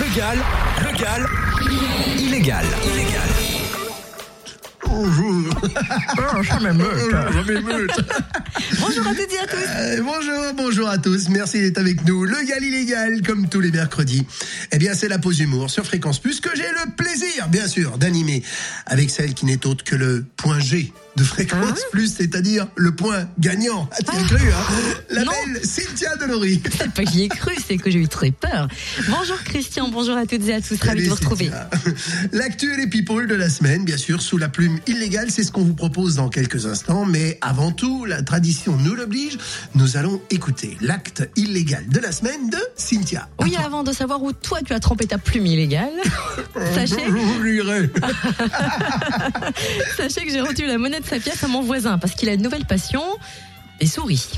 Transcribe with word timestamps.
Légal, 0.00 0.38
légal, 0.84 1.26
illégal, 2.18 2.66
illégal. 2.84 3.28
Bonjour. 4.86 5.60
ça 6.48 6.60
m'émeute. 6.60 7.90
bonjour 8.80 9.06
à 9.06 9.14
toutes 9.14 9.32
et 9.32 9.38
à 9.38 9.46
tous. 9.46 9.56
Euh, 9.68 10.02
bonjour, 10.02 10.54
bonjour 10.54 10.88
à 10.88 10.98
tous. 10.98 11.28
Merci 11.30 11.60
d'être 11.60 11.78
avec 11.78 12.04
nous. 12.04 12.24
Le 12.24 12.46
gal 12.46 12.62
illégal, 12.62 13.22
comme 13.22 13.48
tous 13.48 13.60
les 13.60 13.70
mercredis. 13.70 14.26
Eh 14.70 14.78
bien, 14.78 14.92
c'est 14.92 15.08
la 15.08 15.18
pause 15.18 15.40
humour 15.40 15.70
sur 15.70 15.86
Fréquence 15.86 16.18
Plus 16.18 16.40
que 16.40 16.50
j'ai 16.54 16.62
le 16.62 16.92
plaisir, 16.94 17.48
bien 17.48 17.66
sûr, 17.66 17.96
d'animer 17.96 18.42
avec 18.84 19.08
celle 19.10 19.32
qui 19.32 19.46
n'est 19.46 19.66
autre 19.66 19.82
que 19.82 19.96
le 19.96 20.26
point 20.36 20.60
G 20.60 20.92
de 21.16 21.24
fréquence 21.24 21.62
hein 21.62 21.74
plus, 21.90 22.14
c'est-à-dire 22.14 22.66
le 22.76 22.94
point 22.94 23.28
gagnant. 23.38 23.88
Ah, 23.92 23.96
tu 24.04 24.16
as 24.16 24.22
cru, 24.24 24.52
hein 24.52 24.64
La 25.10 25.22
belle 25.22 25.64
Cynthia 25.64 26.14
Delory. 26.16 26.62
C'est 26.70 26.92
pas 26.92 27.04
que 27.04 27.10
j'y 27.10 27.24
ai 27.24 27.28
cru, 27.28 27.54
c'est 27.66 27.78
que 27.78 27.90
j'ai 27.90 27.98
eu 27.98 28.08
très 28.08 28.30
peur. 28.30 28.68
Bonjour 29.08 29.42
Christian, 29.44 29.88
bonjour 29.88 30.16
à 30.16 30.26
toutes 30.26 30.46
et 30.46 30.54
à 30.54 30.60
tous, 30.60 30.78
ravi 30.82 31.04
de 31.04 31.08
vous 31.08 31.14
retrouver. 31.14 31.50
L'actu 32.32 32.72
et 32.72 32.76
les 32.76 32.86
people 32.86 33.26
de 33.26 33.34
la 33.34 33.48
semaine, 33.48 33.84
bien 33.84 33.96
sûr, 33.96 34.20
sous 34.20 34.36
la 34.36 34.48
plume 34.48 34.78
illégale, 34.86 35.30
c'est 35.30 35.42
ce 35.42 35.50
qu'on 35.50 35.64
vous 35.64 35.74
propose 35.74 36.16
dans 36.16 36.28
quelques 36.28 36.66
instants. 36.66 37.06
Mais 37.06 37.38
avant 37.40 37.72
tout, 37.72 38.04
la 38.04 38.22
tradition 38.22 38.76
nous 38.76 38.94
l'oblige, 38.94 39.38
nous 39.74 39.96
allons 39.96 40.20
écouter 40.30 40.76
l'acte 40.80 41.28
illégal 41.36 41.88
de 41.88 41.98
la 41.98 42.12
semaine 42.12 42.50
de 42.50 42.58
Cynthia. 42.76 43.28
Oui, 43.40 43.56
avant 43.56 43.82
de 43.82 43.92
savoir 43.92 44.22
où 44.22 44.32
toi 44.32 44.58
tu 44.64 44.74
as 44.74 44.80
trempé 44.80 45.06
ta 45.06 45.18
plume 45.18 45.46
illégale, 45.46 45.90
sachez... 46.74 46.96
sachez 49.96 50.26
que 50.26 50.32
j'ai 50.32 50.40
retenu 50.40 50.66
la 50.66 50.78
monnaie 50.78 51.00
sa 51.06 51.18
pièce 51.18 51.42
à 51.44 51.48
mon 51.48 51.62
voisin 51.62 51.98
parce 51.98 52.14
qu'il 52.14 52.28
a 52.28 52.34
une 52.34 52.42
nouvelle 52.42 52.66
passion, 52.66 53.02
les 53.80 53.86
souris. 53.86 54.28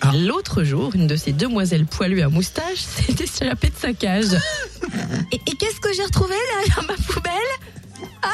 Ah. 0.00 0.12
L'autre 0.14 0.62
jour, 0.62 0.94
une 0.94 1.06
de 1.06 1.16
ces 1.16 1.32
demoiselles 1.32 1.86
poilues 1.86 2.22
à 2.22 2.28
moustache 2.28 2.78
s'est 2.78 3.24
échappée 3.24 3.70
de 3.70 3.76
sa 3.76 3.92
cage. 3.92 4.36
et, 5.32 5.38
qu'est-ce 5.38 5.80
que 5.80 5.92
j'ai 5.92 6.04
retrouvé 6.04 6.34
là 6.34 6.74
dans 6.76 6.86
ma 6.86 6.94
poubelle? 6.94 7.32
Ah 8.22 8.28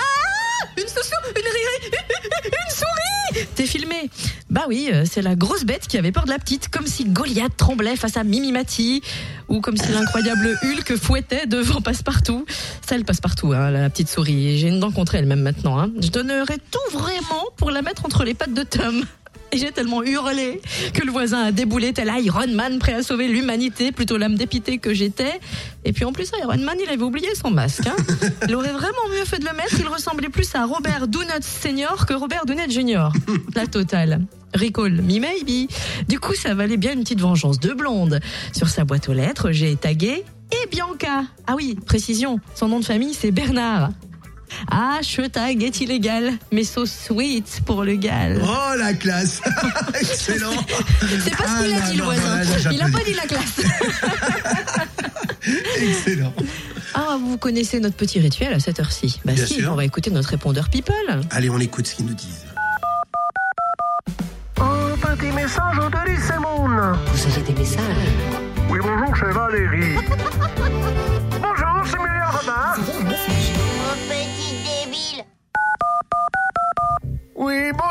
Une 0.76 0.84
une, 0.84 1.36
une, 1.36 2.46
une 2.46 2.70
souris 2.70 3.46
T'es 3.54 3.66
filmé 3.66 4.10
Bah 4.50 4.64
oui, 4.68 4.90
euh, 4.92 5.04
c'est 5.10 5.22
la 5.22 5.34
grosse 5.34 5.64
bête 5.64 5.86
qui 5.86 5.98
avait 5.98 6.12
peur 6.12 6.24
de 6.24 6.30
la 6.30 6.38
petite, 6.38 6.68
comme 6.68 6.86
si 6.86 7.04
Goliath 7.04 7.56
tremblait 7.56 7.96
face 7.96 8.16
à 8.16 8.24
Mimimati, 8.24 9.02
ou 9.48 9.60
comme 9.60 9.76
si 9.76 9.90
l'incroyable 9.92 10.58
Hulk 10.62 10.96
fouettait 10.96 11.46
devant 11.46 11.80
Passepartout. 11.80 12.44
Ça, 12.86 12.96
elle 12.96 13.04
hein, 13.54 13.70
la 13.70 13.90
petite 13.90 14.08
souris. 14.08 14.58
J'ai 14.58 14.68
une 14.68 14.80
dent 14.80 14.92
contre 14.92 15.14
elle 15.14 15.26
même 15.26 15.42
maintenant. 15.42 15.78
Hein. 15.78 15.90
Je 16.00 16.08
donnerais 16.08 16.58
tout 16.70 16.96
vraiment 16.96 17.44
pour 17.56 17.70
la 17.70 17.82
mettre 17.82 18.04
entre 18.04 18.24
les 18.24 18.34
pattes 18.34 18.54
de 18.54 18.62
Tom. 18.62 19.04
Et 19.54 19.58
j'ai 19.58 19.70
tellement 19.70 20.02
hurlé 20.02 20.60
que 20.94 21.04
le 21.04 21.12
voisin 21.12 21.44
a 21.44 21.52
déboulé 21.52 21.92
tel 21.92 22.10
Iron 22.24 22.48
Man 22.48 22.80
prêt 22.80 22.92
à 22.92 23.04
sauver 23.04 23.28
l'humanité, 23.28 23.92
plutôt 23.92 24.16
l'âme 24.16 24.34
dépitée 24.34 24.78
que 24.78 24.92
j'étais. 24.92 25.38
Et 25.84 25.92
puis 25.92 26.04
en 26.04 26.12
plus, 26.12 26.32
Iron 26.42 26.58
Man, 26.58 26.76
il 26.82 26.90
avait 26.90 27.04
oublié 27.04 27.28
son 27.36 27.52
masque. 27.52 27.86
Hein. 27.86 27.94
Il 28.48 28.56
aurait 28.56 28.72
vraiment 28.72 29.08
mieux 29.16 29.24
fait 29.24 29.38
de 29.38 29.44
le 29.44 29.52
mettre. 29.52 29.78
Il 29.78 29.86
ressemblait 29.86 30.28
plus 30.28 30.52
à 30.56 30.64
Robert 30.64 31.06
Donuts 31.06 31.28
Senior 31.42 32.04
que 32.04 32.14
Robert 32.14 32.46
Donuts 32.46 32.68
Junior. 32.68 33.12
La 33.54 33.68
totale. 33.68 34.26
Recall 34.56 34.90
me 34.90 35.20
maybe. 35.20 35.70
Du 36.08 36.18
coup, 36.18 36.34
ça 36.34 36.54
valait 36.54 36.76
bien 36.76 36.94
une 36.94 37.04
petite 37.04 37.20
vengeance 37.20 37.60
de 37.60 37.72
blonde. 37.74 38.18
Sur 38.52 38.68
sa 38.68 38.84
boîte 38.84 39.08
aux 39.08 39.12
lettres, 39.12 39.52
j'ai 39.52 39.76
tagué 39.76 40.24
et 40.50 40.66
Bianca. 40.68 41.26
Ah 41.46 41.54
oui, 41.54 41.76
précision, 41.86 42.40
son 42.56 42.66
nom 42.66 42.80
de 42.80 42.84
famille 42.84 43.14
c'est 43.14 43.30
Bernard. 43.30 43.90
Ah, 44.70 45.00
je 45.02 45.22
tag 45.22 45.62
est 45.62 45.80
illégal, 45.80 46.32
mais 46.52 46.64
so 46.64 46.86
sweet 46.86 47.60
pour 47.64 47.84
le 47.84 47.96
gal. 47.96 48.40
Oh 48.42 48.76
la 48.78 48.94
classe 48.94 49.40
Excellent 50.00 50.54
C'est 51.00 51.36
pas 51.36 51.44
ce 51.46 51.64
qu'il 51.64 51.74
a 51.74 51.78
ah, 51.82 51.90
dit 51.90 51.96
le 51.96 52.04
voisin. 52.04 52.42
Il 52.72 52.82
a 52.82 52.88
pas 52.88 53.04
dit 53.04 53.14
la 53.14 53.22
classe. 53.22 53.60
Excellent. 55.82 56.32
Ah, 56.94 57.18
vous 57.20 57.38
connaissez 57.38 57.80
notre 57.80 57.96
petit 57.96 58.20
rituel 58.20 58.54
à 58.54 58.60
cette 58.60 58.80
heure-ci 58.80 59.20
Bah 59.24 59.32
si, 59.36 59.64
on 59.66 59.74
va 59.74 59.84
écouter 59.84 60.10
notre 60.10 60.28
répondeur 60.30 60.68
people. 60.68 60.94
Allez, 61.30 61.50
on 61.50 61.58
écoute 61.58 61.86
ce 61.86 61.94
qu'ils 61.96 62.06
nous 62.06 62.14
disent. 62.14 62.44
petit 65.16 65.32
message 65.32 65.76
de. 65.76 65.94
Vous 67.12 67.26
avez 67.26 67.42
des 67.42 67.58
messages? 67.58 67.82
Oui, 68.70 68.78
bonjour, 68.82 69.16
c'est 69.16 69.32
Valérie. 69.32 69.96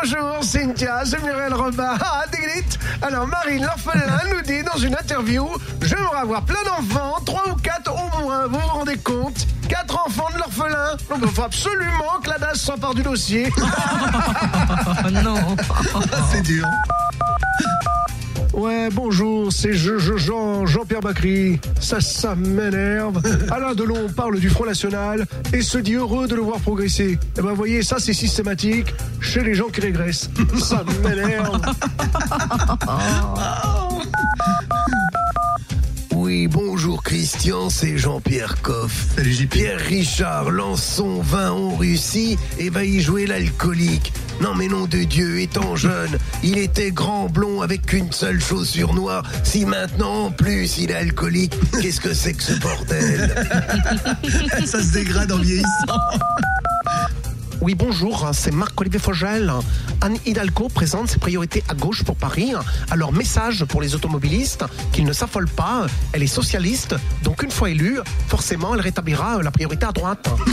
bonjour 0.03 0.43
Cynthia, 0.43 1.01
c'est 1.05 1.21
Muriel 1.23 1.53
Robin. 1.53 1.95
Ah, 2.01 2.23
déglite 2.29 2.77
Alors 3.01 3.25
Marine 3.25 3.63
l'orphelin 3.63 4.19
nous 4.31 4.41
dit 4.41 4.61
dans 4.63 4.77
une 4.77 4.95
interview 4.95 5.47
J'aimerais 5.81 6.19
avoir 6.21 6.43
plein 6.43 6.61
d'enfants, 6.65 7.21
trois 7.25 7.47
ou 7.49 7.55
quatre 7.55 7.91
au 7.93 8.21
moins, 8.21 8.47
vous 8.47 8.59
vous 8.59 8.67
rendez 8.67 8.97
compte? 8.97 9.47
Quatre 9.69 10.05
enfants 10.05 10.27
de 10.33 10.39
l'orphelin. 10.39 10.97
Donc 11.09 11.19
il 11.21 11.27
faut 11.29 11.43
absolument 11.43 12.19
que 12.21 12.29
la 12.29 12.37
DAS 12.37 12.55
s'empare 12.55 12.93
du 12.93 13.01
dossier. 13.01 13.51
non. 15.23 15.55
C'est 16.31 16.41
dur 16.41 16.67
Ouais, 18.53 18.89
bonjour, 18.91 19.51
c'est 19.51 19.73
Jean, 19.73 19.97
Jean, 19.97 20.65
Jean-Pierre 20.67 21.01
Bacry. 21.01 21.59
Ça, 21.79 21.99
ça 21.99 22.35
m'énerve. 22.35 23.19
Alain 23.51 23.73
Delon 23.73 24.07
parle 24.15 24.39
du 24.39 24.47
Front 24.49 24.65
National 24.65 25.25
et 25.51 25.63
se 25.63 25.79
dit 25.79 25.95
heureux 25.95 26.27
de 26.27 26.35
le 26.35 26.41
voir 26.41 26.59
progresser. 26.59 27.17
Eh 27.35 27.41
ben, 27.41 27.53
voyez, 27.53 27.81
ça, 27.81 27.97
c'est 27.97 28.13
systématique 28.13 28.93
chez 29.19 29.43
les 29.43 29.55
gens 29.55 29.69
qui 29.69 29.81
régressent. 29.81 30.29
Ça 30.59 30.83
m'énerve. 31.01 31.59
Oui, 36.15 36.47
bonjour 36.47 37.03
Christian, 37.03 37.69
c'est 37.69 37.97
Jean-Pierre 37.97 38.61
Coff. 38.61 39.07
Salut 39.15 39.47
Pierre 39.47 39.79
Richard 39.79 40.51
lance 40.51 40.83
son 40.83 41.21
vin 41.21 41.51
en 41.51 41.75
Russie 41.75 42.37
et 42.59 42.69
va 42.69 42.85
y 42.85 43.01
jouer 43.01 43.25
l'alcoolique. 43.25 44.13
Non 44.41 44.53
mais 44.55 44.67
nom 44.67 44.85
de 44.85 45.03
Dieu, 45.03 45.39
étant 45.39 45.75
jeune, 45.75 46.17
il 46.43 46.57
était 46.57 46.91
grand 46.91 47.29
blond 47.29 47.61
avec 47.61 47.93
une 47.93 48.11
seule 48.11 48.41
chaussure 48.41 48.93
noire. 48.93 49.23
Si 49.43 49.65
maintenant 49.65 50.25
en 50.25 50.31
plus 50.31 50.77
il 50.77 50.91
est 50.91 50.95
alcoolique, 50.95 51.55
qu'est-ce 51.81 52.01
que 52.01 52.13
c'est 52.13 52.33
que 52.33 52.43
ce 52.43 52.53
bordel? 52.53 53.33
Ça 54.65 54.81
se 54.81 54.93
dégrade 54.93 55.31
en 55.31 55.37
vieillissant. 55.37 55.99
Oui, 57.63 57.75
bonjour, 57.75 58.29
c'est 58.33 58.51
Marc-Olivier 58.51 58.99
Fogel. 58.99 59.49
Anne 60.01 60.17
Hidalgo 60.25 60.67
présente 60.67 61.07
ses 61.07 61.17
priorités 61.17 61.63
à 61.69 61.73
gauche 61.73 62.03
pour 62.03 62.17
Paris. 62.17 62.51
Alors, 62.91 63.13
message 63.13 63.63
pour 63.63 63.81
les 63.81 63.95
automobilistes 63.95 64.65
qu'ils 64.91 65.05
ne 65.05 65.13
s'affolent 65.13 65.47
pas. 65.47 65.87
Elle 66.11 66.23
est 66.23 66.27
socialiste, 66.27 66.93
donc 67.23 67.41
une 67.41 67.51
fois 67.51 67.69
élue, 67.69 67.99
forcément, 68.27 68.73
elle 68.73 68.81
rétablira 68.81 69.41
la 69.41 69.49
priorité 69.49 69.85
à 69.85 69.93
droite. 69.93 70.29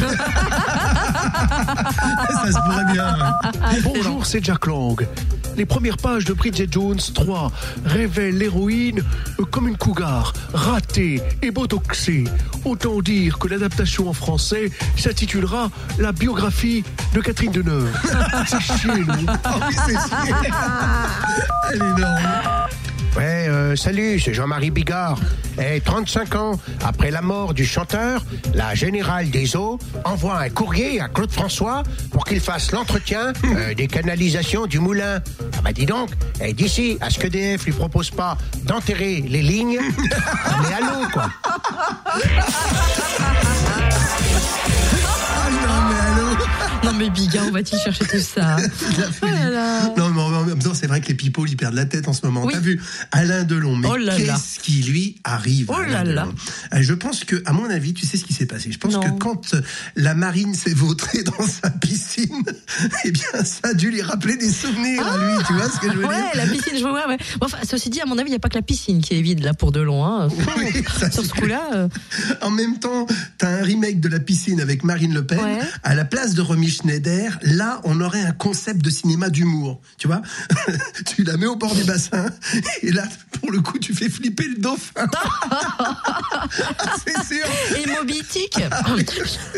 Ça 2.30 2.46
se 2.46 2.58
pourrait 2.64 2.92
bien. 2.92 3.16
Bonjour, 3.82 4.24
c'est 4.24 4.44
Jack 4.44 4.66
Long. 4.66 4.94
Les 5.56 5.66
premières 5.66 5.96
pages 5.96 6.24
de 6.24 6.32
Bridget 6.32 6.68
Jones 6.70 7.00
3 7.14 7.52
révèlent 7.84 8.38
l'héroïne 8.38 9.02
comme 9.50 9.68
une 9.68 9.76
cougar, 9.76 10.32
ratée 10.52 11.20
et 11.42 11.50
botoxée. 11.50 12.24
Autant 12.64 13.00
dire 13.00 13.38
que 13.38 13.48
l'adaptation 13.48 14.08
en 14.08 14.12
français 14.12 14.70
s'intitulera 14.96 15.70
La 15.98 16.12
biographie 16.12 16.84
de 17.14 17.20
Catherine 17.20 17.52
Deneuve. 17.52 17.90
c'est 18.46 18.60
chier. 18.60 19.04
Oh 19.08 19.48
salut, 23.80 24.20
c'est 24.20 24.34
Jean-Marie 24.34 24.70
Bigard. 24.70 25.18
Et 25.58 25.80
35 25.80 26.34
ans 26.34 26.60
après 26.84 27.10
la 27.10 27.22
mort 27.22 27.54
du 27.54 27.64
chanteur, 27.64 28.22
la 28.54 28.74
générale 28.74 29.30
des 29.30 29.56
eaux 29.56 29.78
envoie 30.04 30.38
un 30.38 30.50
courrier 30.50 31.00
à 31.00 31.08
Claude 31.08 31.32
François 31.32 31.82
pour 32.10 32.24
qu'il 32.24 32.40
fasse 32.40 32.72
l'entretien 32.72 33.32
euh, 33.44 33.72
des 33.72 33.86
canalisations 33.86 34.66
du 34.66 34.80
moulin. 34.80 35.20
Ah 35.54 35.62
bah 35.64 35.72
dis 35.72 35.86
donc, 35.86 36.10
et 36.42 36.52
d'ici 36.52 36.98
à 37.00 37.08
ce 37.08 37.18
que 37.18 37.28
DF 37.28 37.64
lui 37.64 37.72
propose 37.72 38.10
pas 38.10 38.36
d'enterrer 38.64 39.24
les 39.26 39.42
lignes, 39.42 39.80
on 39.98 40.70
est 40.70 40.74
à 40.74 40.80
l'eau 40.80 41.08
quoi. 41.10 41.30
Non 46.84 46.92
mais 46.94 47.10
Biga, 47.10 47.40
on 47.46 47.50
va-t-il 47.50 47.78
chercher 47.80 48.04
tout 48.04 48.18
ça 48.18 48.56
oh 49.22 49.26
Non 49.96 50.09
c'est 50.74 50.86
vrai 50.86 51.00
que 51.00 51.08
les 51.08 51.14
people 51.14 51.48
ils 51.48 51.56
perdent 51.56 51.74
la 51.74 51.84
tête 51.84 52.08
en 52.08 52.12
ce 52.12 52.24
moment. 52.24 52.46
T'as 52.46 52.60
vu 52.60 52.80
Alain 53.12 53.44
Delon, 53.44 53.76
mais 53.76 53.88
oh 53.90 53.96
qu'est-ce 54.16 54.60
qui 54.60 54.82
lui 54.82 55.16
arrive 55.24 55.66
Oh 55.68 55.80
là 55.80 56.04
là. 56.04 56.28
Euh, 56.72 56.78
je 56.80 56.94
pense 56.94 57.24
que, 57.24 57.42
à 57.46 57.52
mon 57.52 57.68
avis, 57.70 57.94
tu 57.94 58.06
sais 58.06 58.16
ce 58.16 58.24
qui 58.24 58.32
s'est 58.32 58.46
passé. 58.46 58.70
Je 58.72 58.78
pense 58.78 58.96
que 58.96 59.10
quand 59.18 59.54
euh, 59.54 59.62
la 59.96 60.14
marine 60.14 60.54
s'est 60.54 60.74
vautrée 60.74 61.22
dans 61.22 61.46
sa 61.46 61.70
piscine, 61.70 62.44
eh 63.04 63.10
bien, 63.10 63.44
ça 63.44 63.70
a 63.70 63.74
dû 63.74 63.90
lui 63.90 64.02
rappeler 64.02 64.36
des 64.36 64.50
souvenirs 64.50 65.06
à 65.06 65.16
lui. 65.16 65.44
Tu 65.46 65.52
vois 65.52 65.70
ce 65.70 65.78
que 65.78 65.90
je 65.90 65.96
veux 65.96 66.06
ouais, 66.06 66.16
dire? 66.16 66.24
Ouais, 66.24 66.36
la 66.36 66.46
piscine, 66.46 66.76
je 66.76 66.80
vois. 66.80 67.08
Ouais. 67.08 67.18
enfin, 67.40 67.58
ceci 67.68 67.90
dit, 67.90 68.00
à 68.00 68.06
mon 68.06 68.18
avis, 68.18 68.28
il 68.28 68.32
n'y 68.32 68.36
a 68.36 68.40
pas 68.40 68.48
que 68.48 68.56
la 68.56 68.62
piscine 68.62 69.00
qui 69.00 69.18
est 69.18 69.22
vide 69.22 69.42
là 69.42 69.54
pour 69.54 69.72
Delon. 69.72 70.04
Hein. 70.04 70.28
Sur 71.12 71.24
ce 71.24 71.32
coup-là. 71.32 71.70
Euh. 71.74 71.88
En 72.42 72.50
même 72.50 72.78
temps, 72.78 73.06
t'as 73.38 73.48
un 73.48 73.62
remake 73.62 74.00
de 74.00 74.08
la 74.08 74.20
piscine 74.20 74.60
avec 74.60 74.84
Marine 74.84 75.14
Le 75.14 75.24
Pen 75.26 75.40
à 75.82 75.94
la 75.94 76.04
place 76.04 76.34
de 76.34 76.42
Romy 76.42 76.68
Schneider, 76.68 77.38
là, 77.42 77.80
on 77.84 78.00
aurait 78.00 78.22
un 78.22 78.32
concept 78.32 78.82
de 78.84 78.90
cinéma 78.90 79.30
d'humour. 79.30 79.80
Tu 79.98 80.06
vois? 80.06 80.22
Tu 81.06 81.22
la 81.24 81.36
mets 81.36 81.46
au 81.46 81.56
bord 81.56 81.74
du 81.74 81.84
bassin, 81.84 82.26
et 82.82 82.90
là, 82.92 83.04
pour 83.40 83.50
le 83.52 83.60
coup, 83.60 83.78
tu 83.78 83.94
fais 83.94 84.08
flipper 84.08 84.44
le 84.48 84.56
dauphin. 84.60 85.06
C'est 87.04 87.22
sûr. 87.34 87.46
Et 87.78 87.86
Moby 87.90 88.22
Dick. 88.30 88.58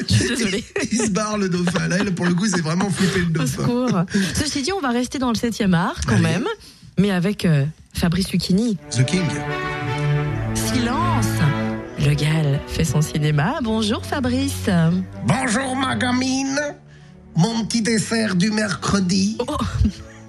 Je 0.09 0.15
suis 0.15 0.29
désolée. 0.29 0.65
Il 0.91 0.99
se 1.03 1.11
barre 1.11 1.39
le 1.39 1.49
dauphin. 1.49 1.89
Là, 1.89 1.99
pour 2.15 2.27
le 2.27 2.35
coup, 2.35 2.47
c'est 2.47 2.61
vraiment 2.61 2.91
flipper 2.91 3.21
le 3.21 3.27
Au 3.27 3.31
dauphin. 3.31 3.47
secours. 3.63 4.05
Ceci 4.35 4.63
dit, 4.63 4.73
on 4.73 4.81
va 4.81 4.91
rester 4.91 5.19
dans 5.19 5.31
le 5.31 5.37
7e 5.37 5.73
art 5.75 5.97
quand 6.07 6.15
Allez. 6.15 6.23
même, 6.23 6.47
mais 6.99 7.11
avec 7.11 7.45
euh, 7.45 7.65
Fabrice 7.95 8.31
Lucchini. 8.33 8.77
The 8.91 9.05
King. 9.05 9.23
Silence 10.55 11.27
Le 11.99 12.15
Gal 12.15 12.61
fait 12.69 12.85
son 12.85 13.01
cinéma. 13.03 13.59
Bonjour 13.63 14.05
Fabrice. 14.05 14.69
Bonjour 15.27 15.77
ma 15.77 15.97
gamine. 15.97 16.59
Mon 17.37 17.65
petit 17.65 17.83
dessert 17.83 18.35
du 18.35 18.51
mercredi. 18.51 19.39
Oh, 19.49 19.57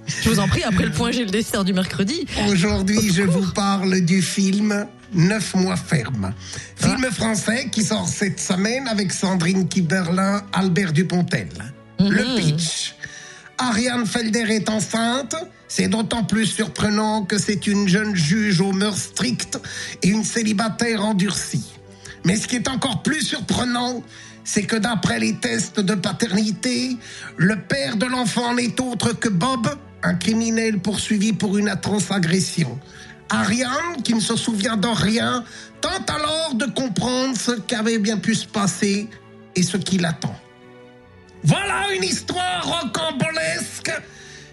je 0.06 0.28
vous 0.28 0.40
en 0.40 0.48
prie, 0.48 0.62
après 0.62 0.84
le 0.84 0.90
point 0.90 1.10
G, 1.10 1.24
le 1.24 1.30
dessert 1.30 1.64
du 1.64 1.72
mercredi. 1.72 2.26
Aujourd'hui, 2.48 3.12
je 3.12 3.22
vous 3.22 3.50
parle 3.52 4.00
du 4.00 4.22
film 4.22 4.86
Neuf 5.14 5.54
mois 5.54 5.76
ferme. 5.76 6.34
Film 6.76 7.04
français 7.12 7.68
qui 7.70 7.84
sort 7.84 8.08
cette 8.08 8.40
semaine 8.40 8.88
avec 8.88 9.12
Sandrine 9.12 9.68
Kiberlin, 9.68 10.42
Albert 10.52 10.92
Dupontel. 10.92 11.48
Le 12.00 12.36
pitch. 12.36 12.94
Ariane 13.58 14.06
Felder 14.06 14.46
est 14.48 14.68
enceinte. 14.68 15.36
C'est 15.68 15.88
d'autant 15.88 16.24
plus 16.24 16.46
surprenant 16.46 17.24
que 17.24 17.38
c'est 17.38 17.66
une 17.66 17.88
jeune 17.88 18.14
juge 18.14 18.60
aux 18.60 18.72
mœurs 18.72 18.98
strictes 18.98 19.58
et 20.02 20.08
une 20.08 20.24
célibataire 20.24 21.04
endurcie. 21.04 21.64
Mais 22.24 22.36
ce 22.36 22.48
qui 22.48 22.56
est 22.56 22.68
encore 22.68 23.02
plus 23.02 23.22
surprenant, 23.22 24.02
c'est 24.44 24.64
que 24.64 24.76
d'après 24.76 25.18
les 25.18 25.36
tests 25.36 25.80
de 25.80 25.94
paternité, 25.94 26.96
le 27.36 27.56
père 27.56 27.96
de 27.96 28.06
l'enfant 28.06 28.54
n'est 28.54 28.80
autre 28.80 29.12
que 29.12 29.28
Bob, 29.28 29.68
un 30.04 30.14
criminel 30.14 30.78
poursuivi 30.78 31.32
pour 31.32 31.56
une 31.56 31.68
atroce 31.68 32.10
agression. 32.10 32.78
Ariane, 33.30 34.02
qui 34.04 34.14
ne 34.14 34.20
se 34.20 34.36
souvient 34.36 34.76
de 34.76 34.86
rien, 34.86 35.44
tente 35.80 36.08
alors 36.10 36.54
de 36.54 36.66
comprendre 36.66 37.36
ce 37.36 37.52
qu'avait 37.52 37.98
bien 37.98 38.18
pu 38.18 38.34
se 38.34 38.46
passer 38.46 39.08
et 39.56 39.62
ce 39.62 39.78
qui 39.78 39.98
l'attend. 39.98 40.34
Voilà 41.42 41.92
une 41.94 42.04
histoire 42.04 42.64
rocambolesque 42.64 43.92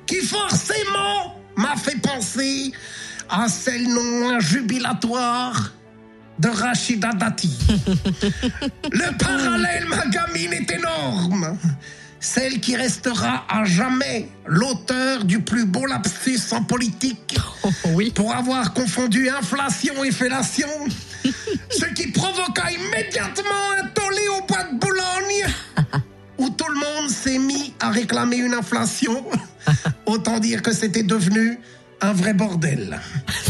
qui 0.05 0.21
forcément 0.21 1.39
m'a 1.55 1.75
fait 1.75 1.99
penser 2.01 2.71
à 3.29 3.47
celle 3.49 3.87
non 3.87 4.03
moins 4.03 4.39
jubilatoire 4.39 5.73
de 6.39 6.49
Rachida 6.49 7.11
Dati. 7.13 7.57
Le 8.91 9.17
parallèle, 9.17 9.85
ma 9.87 10.05
gamine, 10.07 10.53
est 10.53 10.71
énorme. 10.71 11.57
Celle 12.21 12.59
qui 12.59 12.75
restera 12.75 13.45
à 13.49 13.65
jamais 13.65 14.29
l'auteur 14.45 15.25
du 15.25 15.41
plus 15.41 15.65
beau 15.65 15.85
lapsus 15.87 16.39
en 16.51 16.63
politique 16.63 17.35
Oh, 17.63 17.69
oui. 17.93 18.11
pour 18.11 18.31
avoir 18.33 18.73
confondu 18.73 19.27
inflation 19.29 20.03
et 20.03 20.11
fellation, 20.11 20.67
ce 21.69 21.85
qui 21.93 22.07
provoqua 22.11 22.71
immédiatement 22.71 23.71
un 23.79 23.87
tollé 23.87 24.27
au 24.37 24.45
bois 24.45 24.63
de 24.63 24.77
Boulogne, 24.79 25.53
où 26.37 26.49
tout 26.49 26.67
le 26.71 26.75
monde 26.75 27.09
s'est 27.09 27.37
mis 27.39 27.73
à 27.79 27.89
réclamer 27.89 28.37
une 28.37 28.53
inflation. 28.53 29.25
Autant 30.05 30.39
dire 30.39 30.61
que 30.61 30.73
c'était 30.73 31.03
devenu 31.03 31.57
un 32.01 32.13
vrai 32.13 32.33
bordel. 32.33 32.99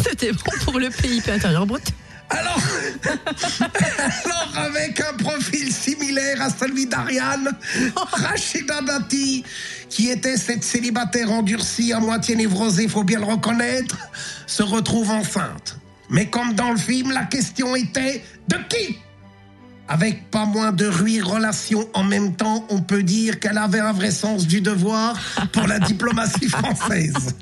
C'était 0.03 0.31
bon 0.31 0.51
pour 0.63 0.79
le 0.79 0.89
PIP 0.89 1.27
intérieur 1.29 1.65
brut. 1.65 1.83
Alors, 2.31 2.61
alors 4.25 4.65
avec 4.65 5.01
un 5.01 5.13
profil 5.13 5.71
similaire 5.73 6.41
à 6.41 6.49
celui 6.49 6.85
d'Ariane, 6.85 7.51
Rachida 7.95 8.81
Dati, 8.81 9.43
qui 9.89 10.09
était 10.09 10.37
cette 10.37 10.63
célibataire 10.63 11.31
endurcie 11.31 11.91
à 11.93 11.99
moitié 11.99 12.35
névrosée, 12.35 12.87
faut 12.87 13.03
bien 13.03 13.19
le 13.19 13.25
reconnaître, 13.25 13.97
se 14.47 14.63
retrouve 14.63 15.11
enceinte. 15.11 15.77
Mais 16.09 16.29
comme 16.29 16.53
dans 16.53 16.71
le 16.71 16.77
film, 16.77 17.11
la 17.11 17.25
question 17.25 17.75
était 17.75 18.23
de 18.47 18.57
qui? 18.69 18.97
Avec 19.87 20.29
pas 20.29 20.45
moins 20.45 20.71
de 20.71 20.89
huit 20.89 21.21
relations 21.21 21.87
en 21.93 22.03
même 22.03 22.35
temps, 22.35 22.65
on 22.69 22.81
peut 22.81 23.03
dire 23.03 23.39
qu'elle 23.39 23.57
avait 23.57 23.79
un 23.79 23.91
vrai 23.91 24.11
sens 24.11 24.47
du 24.47 24.61
devoir 24.61 25.19
pour 25.51 25.67
la 25.67 25.79
diplomatie 25.79 26.47
française. 26.49 27.35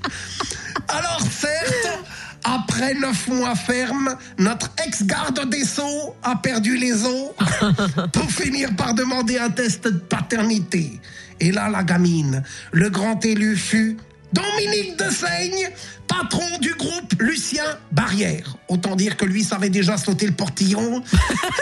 Alors 0.87 1.21
certes, 1.21 1.99
après 2.43 2.93
neuf 2.93 3.27
mois 3.27 3.55
ferme, 3.55 4.15
notre 4.37 4.71
ex-garde 4.85 5.49
des 5.49 5.65
Sceaux 5.65 6.15
a 6.23 6.35
perdu 6.35 6.77
les 6.77 7.03
os 7.03 7.31
pour 8.13 8.31
finir 8.31 8.75
par 8.75 8.93
demander 8.93 9.37
un 9.37 9.49
test 9.49 9.85
de 9.85 9.97
paternité. 9.97 10.99
Et 11.39 11.51
là, 11.51 11.69
la 11.69 11.83
gamine, 11.83 12.43
le 12.71 12.89
grand 12.89 13.23
élu 13.25 13.55
fut 13.55 13.97
Dominique 14.31 14.97
de 14.97 15.09
Seigne, 15.09 15.69
patron 16.07 16.57
du 16.61 16.73
groupe 16.75 17.13
Lucien 17.19 17.63
Barrière. 17.91 18.57
Autant 18.67 18.95
dire 18.95 19.17
que 19.17 19.25
lui 19.25 19.43
savait 19.43 19.69
déjà 19.69 19.97
sauter 19.97 20.27
le 20.27 20.33
portillon, 20.33 21.03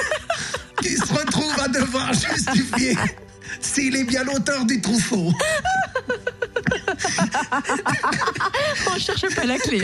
qui 0.81 0.95
se 0.95 1.13
retrouve 1.13 1.59
à 1.63 1.67
devoir 1.67 2.13
justifier 2.13 2.97
s'il 3.61 3.95
est 3.95 4.03
bien 4.03 4.23
l'auteur 4.23 4.65
du 4.65 4.81
trousseau. 4.81 5.31
On 8.93 8.97
cherche 8.99 9.35
pas 9.35 9.45
la 9.45 9.57
clé. 9.57 9.81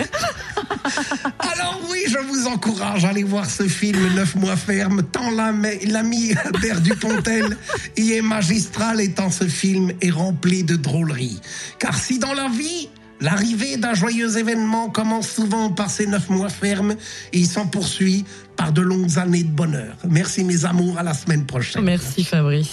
Alors 1.39 1.81
oui, 1.89 2.03
je 2.07 2.17
vous 2.17 2.47
encourage 2.47 3.05
à 3.05 3.09
aller 3.09 3.23
voir 3.23 3.49
ce 3.49 3.63
film 3.63 4.13
Neuf 4.15 4.35
mois 4.35 4.55
ferme, 4.55 5.03
tant 5.03 5.29
l'ami 5.29 6.33
Albert 6.45 6.81
Dupontel 6.81 7.57
y 7.97 8.13
est 8.13 8.21
magistral 8.21 9.01
et 9.01 9.11
tant 9.11 9.31
ce 9.31 9.45
film 9.45 9.91
est 10.01 10.11
rempli 10.11 10.63
de 10.63 10.75
drôleries. 10.75 11.39
Car 11.79 11.97
si 11.97 12.19
dans 12.19 12.33
la 12.33 12.47
vie, 12.49 12.89
l'arrivée 13.21 13.77
d'un 13.77 13.93
joyeux 13.93 14.37
événement 14.37 14.89
commence 14.89 15.29
souvent 15.29 15.69
par 15.69 15.89
ces 15.89 16.07
neuf 16.07 16.29
mois 16.29 16.49
fermes, 16.49 16.95
il 17.31 17.47
s'en 17.47 17.67
poursuit 17.67 18.25
par 18.55 18.71
de 18.71 18.81
longues 18.81 19.17
années 19.17 19.43
de 19.43 19.51
bonheur. 19.51 19.95
Merci 20.07 20.43
mes 20.43 20.65
amours, 20.65 20.97
à 20.97 21.03
la 21.03 21.13
semaine 21.13 21.45
prochaine. 21.45 21.83
Merci 21.83 22.23
Fabrice. 22.23 22.71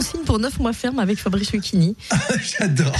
Non, 0.00 0.06
franchement, 0.06 0.16
nous 0.16 0.18
on 0.18 0.18
signe 0.18 0.24
pour 0.24 0.38
9 0.38 0.58
mois 0.60 0.72
ferme 0.72 0.98
avec 0.98 1.18
Fabrice 1.18 1.52
Lucchini. 1.52 1.96
J'adore. 2.58 2.96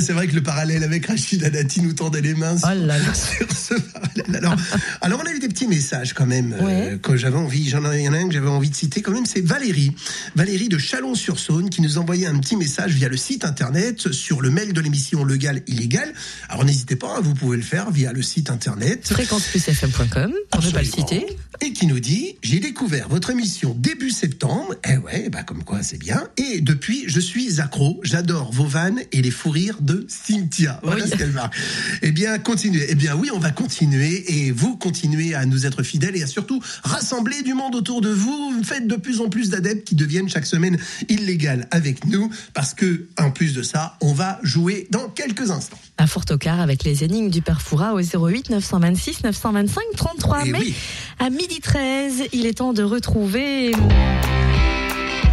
C'est 0.00 0.12
vrai 0.12 0.26
que 0.26 0.34
le 0.34 0.42
parallèle 0.42 0.82
avec 0.84 1.06
Rachida 1.06 1.50
Dati 1.50 1.80
nous 1.82 1.92
tendait 1.92 2.20
les 2.20 2.34
mains 2.34 2.56
sur, 2.58 2.68
Oh 2.70 2.86
là 2.86 2.98
là. 2.98 3.14
sur 3.14 3.50
ce 3.50 3.74
parallèle. 3.74 4.36
Alors, 4.36 4.56
alors, 5.00 5.20
on 5.22 5.26
a 5.28 5.32
eu 5.32 5.38
des 5.38 5.48
petits 5.48 5.66
messages 5.68 6.12
quand 6.14 6.26
même 6.26 6.54
euh, 6.60 6.64
Ouais. 6.64 6.98
que 7.02 7.16
j'avais 7.16 7.36
envie. 7.36 7.68
J'en 7.68 7.90
ai 7.92 8.06
un 8.06 8.28
que 8.28 8.34
j'avais 8.34 8.48
envie 8.48 8.70
de 8.70 8.74
citer 8.76 9.02
quand 9.02 9.12
même. 9.12 9.26
C'est 9.26 9.40
Valérie, 9.44 9.92
Valérie 10.34 10.68
de 10.68 10.78
Chalon-sur-Saône 10.78 11.70
qui 11.70 11.80
nous 11.82 11.98
envoyait 11.98 12.26
un 12.26 12.38
petit 12.38 12.56
message 12.56 12.92
via 12.92 13.08
le 13.08 13.16
site 13.16 13.44
internet 13.44 14.12
sur 14.12 14.40
le 14.40 14.50
mail 14.50 14.72
de 14.72 14.80
l'émission 14.80 15.24
Legal 15.24 15.62
Illégal. 15.66 16.12
Alors 16.48 16.64
n'hésitez 16.64 16.96
pas, 16.96 17.16
hein, 17.16 17.20
vous 17.22 17.34
pouvez 17.34 17.56
le 17.56 17.62
faire 17.62 17.90
via 17.90 18.12
le 18.12 18.22
site 18.22 18.50
internet. 18.50 19.08
Fréquenceplusfm.com, 19.12 20.32
pour 20.50 20.62
ne 20.62 20.70
pas 20.70 20.80
le 20.80 20.84
citer. 20.84 21.26
Et 21.60 21.72
qui 21.72 21.86
nous 21.86 22.00
dit 22.00 22.36
J'ai 22.42 22.60
découvert 22.60 23.08
votre 23.08 23.30
émission 23.30 23.74
début 23.78 24.10
septembre. 24.10 24.74
Eh 24.88 24.96
ouais, 24.98 25.28
bah 25.30 25.42
comme 25.42 25.64
quoi 25.64 25.82
c'est 25.82 25.98
bien. 25.98 26.28
Et 26.36 26.60
depuis, 26.60 27.04
je 27.06 27.20
suis 27.20 27.60
accro. 27.60 28.00
J'adore 28.02 28.50
vos 28.52 28.64
vannes 28.66 29.00
et 29.12 29.22
les 29.22 29.30
fous 29.30 29.50
rires 29.50 29.78
de 29.80 30.04
Cynthia. 30.08 30.80
Voilà 30.82 31.04
Oui. 31.04 31.10
ce 31.10 31.16
qu'elle 31.16 31.30
marque. 31.32 31.54
Eh 32.02 32.12
bien, 32.12 32.38
continuez. 32.38 32.86
Eh 32.88 32.94
bien, 32.94 33.14
oui, 33.16 33.30
on 33.32 33.38
va 33.38 33.50
continuer. 33.50 34.24
Et 34.46 34.50
vous 34.50 34.76
continuez 34.76 35.34
à 35.34 35.46
nous 35.46 35.66
être 35.66 35.82
fidèles 35.82 36.16
et 36.16 36.22
à 36.22 36.26
surtout 36.26 36.60
rassembler 36.82 37.42
du 37.42 37.54
monde 37.54 37.74
autour 37.74 38.00
de 38.00 38.10
vous. 38.10 38.60
Faites 38.64 38.86
de 38.88 38.96
plus 38.96 39.20
en 39.20 39.28
plus 39.28 39.50
d'adeptes 39.50 39.86
qui 39.86 39.94
deviennent 39.94 40.28
chaque 40.28 40.46
semaine 40.46 40.78
illégales 41.08 41.68
avec 41.70 42.06
nous. 42.06 42.30
Parce 42.52 42.74
que, 42.74 43.06
en 43.18 43.30
plus 43.30 43.54
de 43.54 43.62
ça, 43.62 43.96
on 44.00 44.12
va 44.12 44.40
jouer 44.42 44.88
dans 44.90 45.08
quelques 45.08 45.50
instants. 45.50 45.78
À 45.98 46.06
Fortocar 46.06 46.60
avec 46.60 46.82
les 46.84 47.04
énigmes 47.04 47.30
du 47.30 47.42
Père 47.42 47.62
Foura 47.62 47.94
au 47.94 48.00
08 48.00 48.50
926 48.50 49.22
925 49.22 49.82
33. 49.96 50.42
Eh 50.46 50.50
Mais 50.52 50.58
oui. 50.58 50.74
à 51.20 51.30
midi 51.30 51.60
13, 51.60 52.24
il 52.32 52.46
est 52.46 52.54
temps 52.54 52.72
de 52.72 52.82
retrouver 52.82 53.72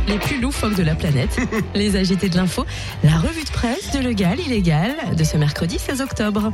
les 0.08 0.20
plus 0.20 0.40
loufoques 0.40 0.76
de 0.76 0.84
la 0.84 0.96
planète, 0.96 1.40
les 1.76 1.96
agités 1.96 2.30
de 2.30 2.36
l'info, 2.36 2.66
la 3.04 3.18
revue 3.18 3.44
de 3.44 3.50
presse 3.50 3.92
de 3.92 4.00
Legal 4.00 4.40
Illégal 4.40 5.16
de 5.16 5.24
ce 5.24 5.38
mercredi 5.38 5.78
16 5.80 6.02
octobre. 6.02 6.52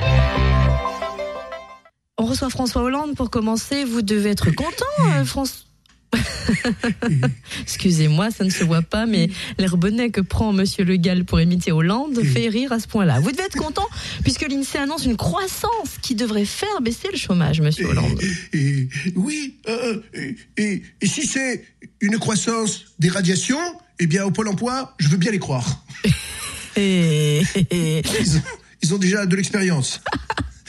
On 2.18 2.26
reçoit 2.26 2.50
François 2.50 2.82
Hollande 2.82 3.16
pour 3.16 3.30
commencer. 3.30 3.84
Vous 3.84 4.02
devez 4.02 4.32
être 4.32 4.50
content, 4.52 4.86
euh, 5.16 5.24
François. 5.24 5.67
Excusez-moi, 7.62 8.32
ça 8.32 8.44
ne 8.44 8.50
se 8.50 8.64
voit 8.64 8.82
pas, 8.82 9.06
mais 9.06 9.30
l'air 9.58 9.78
bonnet 9.78 10.10
que 10.10 10.22
prend 10.22 10.54
Monsieur 10.54 10.84
Le 10.86 10.96
Gall 10.98 11.26
pour 11.26 11.40
imiter 11.42 11.72
Hollande 11.72 12.22
fait 12.24 12.48
rire 12.48 12.72
à 12.72 12.80
ce 12.80 12.88
point-là. 12.88 13.20
Vous 13.20 13.32
devez 13.32 13.44
être 13.44 13.58
content, 13.58 13.86
puisque 14.24 14.48
l'INSEE 14.48 14.78
annonce 14.80 15.06
une 15.06 15.18
croissance 15.18 15.98
qui 16.02 16.16
devrait 16.16 16.46
faire 16.46 16.82
baisser 16.82 17.10
le 17.12 17.18
chômage, 17.18 17.62
Monsieur 17.62 17.88
Hollande. 17.88 18.20
Et, 18.54 18.88
oui, 19.16 19.56
euh, 19.68 20.00
et, 20.14 20.82
et- 21.02 21.08
si 21.08 21.26
c'est 21.28 21.66
une 22.02 22.18
croissance 22.18 22.86
des 23.00 23.10
radiations, 23.10 23.60
eh 24.00 24.08
bien 24.08 24.24
au 24.26 24.32
Pôle 24.32 24.48
emploi, 24.48 24.96
je 25.00 25.08
veux 25.10 25.18
bien 25.18 25.32
les 25.32 25.40
croire. 25.40 25.84
Et 26.80 27.42
Ils 27.72 28.38
ont, 28.38 28.42
ils 28.84 28.94
ont 28.94 28.98
déjà 29.00 29.26
de 29.26 29.36
l'expérience. 29.36 30.00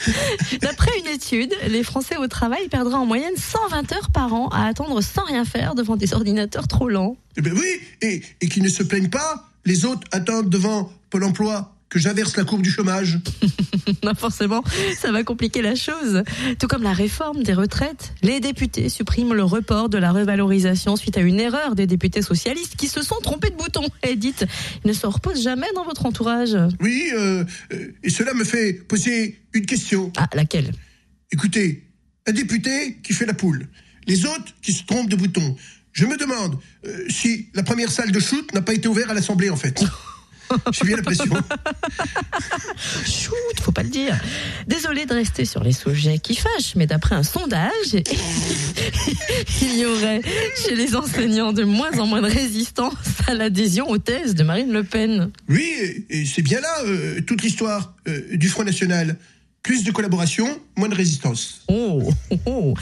d'après 0.61 0.91
une 0.99 1.07
étude, 1.07 1.53
les 1.67 1.83
Français 1.83 2.17
au 2.17 2.27
travail 2.27 2.67
perdraient 2.69 2.95
en 2.95 3.05
moyenne 3.05 3.35
120 3.35 3.91
heures 3.93 4.09
par 4.11 4.33
an 4.33 4.47
à 4.49 4.65
attendre 4.65 5.01
sans 5.01 5.23
rien 5.23 5.45
faire 5.45 5.75
devant 5.75 5.95
des 5.95 6.13
ordinateurs 6.13 6.67
trop 6.67 6.89
lents. 6.89 7.17
Eh 7.37 7.41
bien 7.41 7.53
oui, 7.53 7.81
et, 8.01 8.21
et 8.41 8.49
qui 8.49 8.61
ne 8.61 8.69
se 8.69 8.83
plaignent 8.83 9.09
pas, 9.09 9.49
les 9.65 9.85
autres 9.85 10.07
attendent 10.11 10.49
devant 10.49 10.91
Pôle 11.09 11.23
emploi 11.23 11.73
que 11.89 11.99
j'inverse 11.99 12.37
la 12.37 12.43
courbe 12.43 12.61
du 12.61 12.71
chômage 12.71 13.19
Non, 14.03 14.13
forcément, 14.13 14.63
ça 14.97 15.11
va 15.11 15.23
compliquer 15.23 15.61
la 15.61 15.75
chose. 15.75 16.23
Tout 16.59 16.67
comme 16.67 16.83
la 16.83 16.93
réforme 16.93 17.43
des 17.43 17.53
retraites. 17.53 18.13
Les 18.21 18.39
députés 18.39 18.87
suppriment 18.89 19.33
le 19.33 19.43
report 19.43 19.89
de 19.89 19.97
la 19.97 20.11
revalorisation 20.11 20.95
suite 20.95 21.17
à 21.17 21.21
une 21.21 21.39
erreur 21.39 21.75
des 21.75 21.87
députés 21.87 22.21
socialistes 22.21 22.75
qui 22.75 22.87
se 22.87 23.01
sont 23.01 23.19
trompés 23.21 23.49
de 23.49 23.55
bouton. 23.55 23.83
Et 24.07 24.15
dites, 24.15 24.45
ils 24.83 24.87
ne 24.87 24.93
se 24.93 25.07
reposent 25.07 25.41
jamais 25.41 25.67
dans 25.75 25.83
votre 25.83 26.05
entourage. 26.05 26.55
Oui, 26.79 27.09
euh, 27.13 27.43
euh, 27.73 27.91
et 28.03 28.09
cela 28.09 28.33
me 28.33 28.43
fait 28.43 28.73
poser 28.73 29.41
une 29.53 29.65
question. 29.65 30.11
Ah, 30.17 30.29
laquelle? 30.33 30.71
Écoutez, 31.31 31.83
un 32.27 32.31
député 32.31 32.99
qui 33.03 33.13
fait 33.13 33.25
la 33.25 33.33
poule, 33.33 33.67
les 34.07 34.25
autres 34.25 34.53
qui 34.61 34.73
se 34.73 34.83
trompent 34.85 35.09
de 35.09 35.15
bouton. 35.15 35.55
Je 35.91 36.05
me 36.05 36.17
demande 36.17 36.57
euh, 36.85 37.05
si 37.09 37.49
la 37.53 37.63
première 37.63 37.91
salle 37.91 38.11
de 38.11 38.19
shoot 38.19 38.53
n'a 38.53 38.61
pas 38.61 38.73
été 38.73 38.87
ouverte 38.87 39.09
à 39.09 39.13
l'Assemblée 39.13 39.49
en 39.49 39.57
fait. 39.57 39.83
J'ai 40.71 40.85
bien 40.85 40.97
l'impression. 40.97 41.25
Chut, 43.05 43.33
faut 43.61 43.71
pas 43.71 43.83
le 43.83 43.89
dire. 43.89 44.19
Désolé 44.67 45.05
de 45.05 45.13
rester 45.13 45.45
sur 45.45 45.63
les 45.63 45.73
sujets 45.73 46.19
qui 46.19 46.35
fâchent, 46.35 46.75
mais 46.75 46.87
d'après 46.87 47.15
un 47.15 47.23
sondage, 47.23 47.93
il 49.61 49.77
y 49.77 49.85
aurait 49.85 50.21
chez 50.63 50.75
les 50.75 50.95
enseignants 50.95 51.53
de 51.53 51.63
moins 51.63 51.97
en 51.99 52.05
moins 52.05 52.21
de 52.21 52.29
résistance 52.29 52.93
à 53.27 53.33
l'adhésion 53.33 53.89
aux 53.89 53.97
thèses 53.97 54.35
de 54.35 54.43
Marine 54.43 54.71
Le 54.71 54.83
Pen. 54.83 55.31
Oui, 55.47 55.73
et 56.09 56.19
et 56.19 56.25
c'est 56.25 56.41
bien 56.41 56.59
là 56.59 56.83
euh, 56.85 57.21
toute 57.21 57.41
l'histoire 57.43 57.93
euh, 58.07 58.21
du 58.35 58.49
Front 58.49 58.63
National. 58.63 59.15
Plus 59.69 59.83
de 59.83 59.91
collaboration, 59.91 60.59
moins 60.75 60.89
de 60.89 60.95
résistance. 60.95 61.61
Oh, 61.67 62.01
oh, 62.31 62.39
oh. 62.47 62.73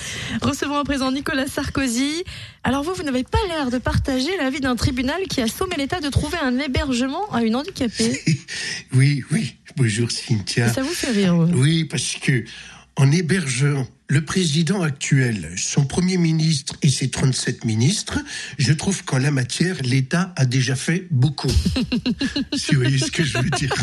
Recevons 0.42 0.78
à 0.78 0.86
présent 0.86 1.12
Nicolas 1.12 1.46
Sarkozy. 1.46 2.24
Alors 2.64 2.82
vous, 2.82 2.94
vous 2.94 3.04
n'avez 3.04 3.26
pas 3.26 3.40
l'air 3.50 3.70
de 3.70 3.78
partager 3.78 4.30
l'avis 4.38 4.62
d'un 4.62 4.78
tribunal 4.78 5.20
qui 5.30 5.42
a 5.42 5.48
sommé 5.50 5.76
l'État 5.78 6.00
de 6.00 6.08
trouver 6.08 6.38
un 6.42 6.58
hébergement 6.58 7.30
à 7.34 7.44
une 7.44 7.58
handicapée. 7.58 8.22
Oui, 8.94 9.22
oui. 9.34 9.58
Bonjour 9.76 10.10
Cynthia. 10.10 10.72
Ça 10.72 10.82
vous 10.82 10.94
fait 10.94 11.12
rire 11.12 11.36
Oui, 11.56 11.84
parce 11.84 12.16
que 12.22 12.46
en 12.98 13.12
hébergeant 13.12 13.88
le 14.10 14.24
président 14.24 14.82
actuel, 14.82 15.52
son 15.58 15.86
premier 15.86 16.18
ministre 16.18 16.76
et 16.82 16.90
ses 16.90 17.10
37 17.10 17.66
ministres, 17.66 18.20
je 18.58 18.74
trouve 18.74 19.04
qu'en 19.04 19.18
la 19.18 19.32
matière, 19.32 19.76
l'État 19.84 20.34
a 20.36 20.46
déjà 20.46 20.76
fait 20.76 21.08
beaucoup. 21.12 21.52
si 22.56 22.74
vous 22.74 22.82
voyez 22.82 22.98
ce 22.98 23.12
que 23.12 23.24
je 23.24 23.38
veux 23.38 23.50
dire. 23.50 23.74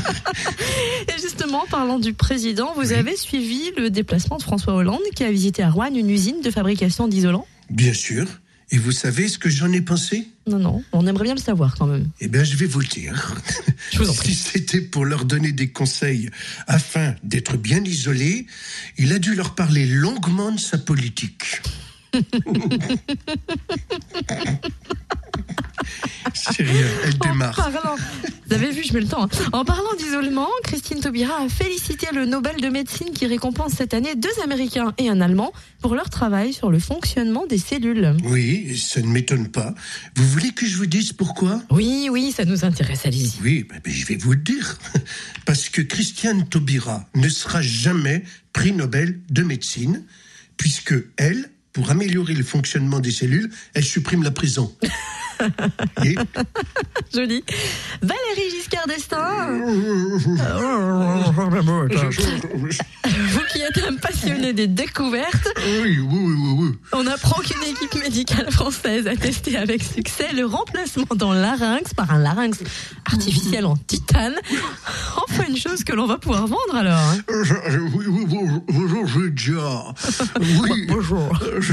Et 1.09 1.21
justement, 1.21 1.64
parlant 1.71 1.99
du 1.99 2.14
président, 2.14 2.73
vous 2.75 2.92
avez 2.92 3.16
suivi 3.16 3.71
le 3.76 3.90
déplacement 3.90 4.38
de 4.38 4.42
François 4.42 4.75
Hollande 4.75 5.02
qui 5.14 5.25
a 5.25 5.30
visité 5.30 5.62
à 5.62 5.71
Rouen 5.71 5.94
une 5.94 6.11
usine 6.11 6.40
de 6.40 6.50
fabrication 6.50 7.06
d'isolants? 7.06 7.47
Bien 7.71 7.92
sûr. 7.92 8.26
Et 8.71 8.78
vous 8.78 8.92
savez 8.92 9.28
ce 9.28 9.38
que 9.38 9.49
j'en 9.49 9.73
ai 9.73 9.80
pensé? 9.80 10.28
Non, 10.47 10.59
non, 10.59 10.85
on 10.92 11.06
aimerait 11.06 11.25
bien 11.25 11.35
le 11.35 11.40
savoir 11.40 11.75
quand 11.76 11.87
même. 11.87 12.09
Eh 12.21 12.28
bien, 12.28 12.44
je 12.44 12.56
vais 12.56 12.66
vous 12.66 12.80
le 12.80 12.87
dire. 12.87 13.35
Je 13.92 13.99
vous 13.99 14.11
en 14.11 14.14
prie. 14.14 14.35
Si 14.35 14.52
c'était 14.59 14.80
pour 14.80 15.04
leur 15.04 15.25
donner 15.25 15.52
des 15.52 15.71
conseils 15.71 16.30
afin 16.66 17.14
d'être 17.23 17.56
bien 17.56 17.85
isolés, 17.85 18.47
il 18.99 19.12
a 19.12 19.18
dû 19.18 19.35
leur 19.35 19.54
parler 19.54 19.87
longuement 19.87 20.50
de 20.50 20.59
sa 20.59 20.78
politique. 20.78 21.62
C'est 26.34 26.62
rien, 26.62 26.87
elle 27.04 27.14
En 27.20 27.32
démarre. 27.32 27.54
parlant, 27.54 27.96
vous 28.49 28.54
avez 28.54 28.70
vu, 28.73 28.82
je 28.84 28.92
mets 28.92 29.00
le 29.00 29.06
temps. 29.08 29.25
hein. 29.25 29.28
En 29.52 29.64
parlant 29.64 29.94
d'isolement, 29.99 30.49
Christine 30.64 31.00
Taubira 31.00 31.42
a 31.42 31.49
félicité 31.49 32.06
le 32.14 32.26
Nobel 32.26 32.61
de 32.61 32.68
médecine 32.68 33.11
qui 33.14 33.26
récompense 33.26 33.73
cette 33.73 33.94
année 33.94 34.14
deux 34.16 34.28
Américains 34.42 34.92
et 34.99 35.08
un 35.08 35.20
Allemand 35.20 35.52
pour 35.80 35.94
leur 35.94 36.11
travail 36.11 36.52
sur 36.52 36.70
le 36.70 36.78
fonctionnement 36.78 37.46
des 37.46 37.58
cellules. 37.58 38.16
Oui, 38.25 38.76
ça 38.78 39.00
ne 39.00 39.06
m'étonne 39.06 39.49
pas. 39.49 39.75
Vous 40.16 40.26
voulez 40.28 40.50
que 40.52 40.66
je 40.66 40.76
vous 40.76 40.87
dise 40.87 41.12
pourquoi? 41.12 41.62
Oui, 41.70 42.08
oui, 42.11 42.32
ça 42.37 42.44
nous 42.44 42.64
intéresse, 42.64 43.06
allez-y. 43.06 43.32
Oui, 43.42 43.66
ben, 43.68 43.80
ben, 43.84 43.92
je 43.92 44.04
vais 44.06 44.16
vous 44.16 44.32
le 44.32 44.38
dire. 44.38 44.78
Parce 45.46 45.68
que 45.68 45.82
Christiane 45.82 46.49
Taubira 46.49 47.06
ne 47.14 47.28
sera 47.28 47.62
jamais 47.62 48.25
prix 48.52 48.73
Nobel 48.73 49.20
de 49.30 49.42
médecine, 49.42 50.02
puisque 50.56 50.94
elle, 51.16 51.50
pour 51.73 51.90
améliorer 51.90 52.34
le 52.34 52.44
fonctionnement 52.44 53.00
des 53.00 53.11
cellules, 53.12 53.50
elle 53.75 53.84
supprime 53.84 54.23
la 54.23 54.30
prison. 54.30 54.75
Et 56.05 56.14
Joli. 57.14 57.45
Valérie 58.03 58.50
Giscard 58.50 58.87
d'Estaing, 58.87 59.61
vous 63.33 63.41
qui 63.53 63.61
êtes 63.61 63.85
un 63.88 63.95
passionné 63.97 64.53
des 64.53 64.67
découvertes, 64.67 65.49
oui, 65.83 65.99
oui, 65.99 66.07
oui, 66.11 66.55
oui, 66.59 66.73
on 66.93 67.07
apprend 67.07 67.41
qu'une 67.43 67.62
équipe 67.62 67.95
médicale 68.03 68.50
française 68.50 69.07
a 69.07 69.17
testé 69.17 69.57
avec 69.57 69.83
succès 69.83 70.33
le 70.35 70.47
remplacement 70.47 71.07
dans 71.17 71.33
le 71.33 71.41
larynx 71.41 71.93
par 71.95 72.11
un 72.12 72.19
larynx 72.19 72.59
artificiel 73.11 73.67
en 73.67 73.76
titane. 73.76 74.35
Enfin 75.29 75.45
une 75.49 75.57
chose 75.57 75.85
que 75.85 75.93
l'on 75.93 76.07
va 76.07 76.19
pouvoir 76.19 76.47
vendre 76.47 76.75
alors. 76.75 76.99
hein. 76.99 77.19
Je- 77.29 77.55
je- 77.71 77.79
oui, 77.79 78.07
oui, 78.09 78.26
bonjour, 78.69 79.07
Julia. 79.09 79.85
Oui, 80.62 80.87
Bonjour. 80.88 81.29
je, 81.61 81.73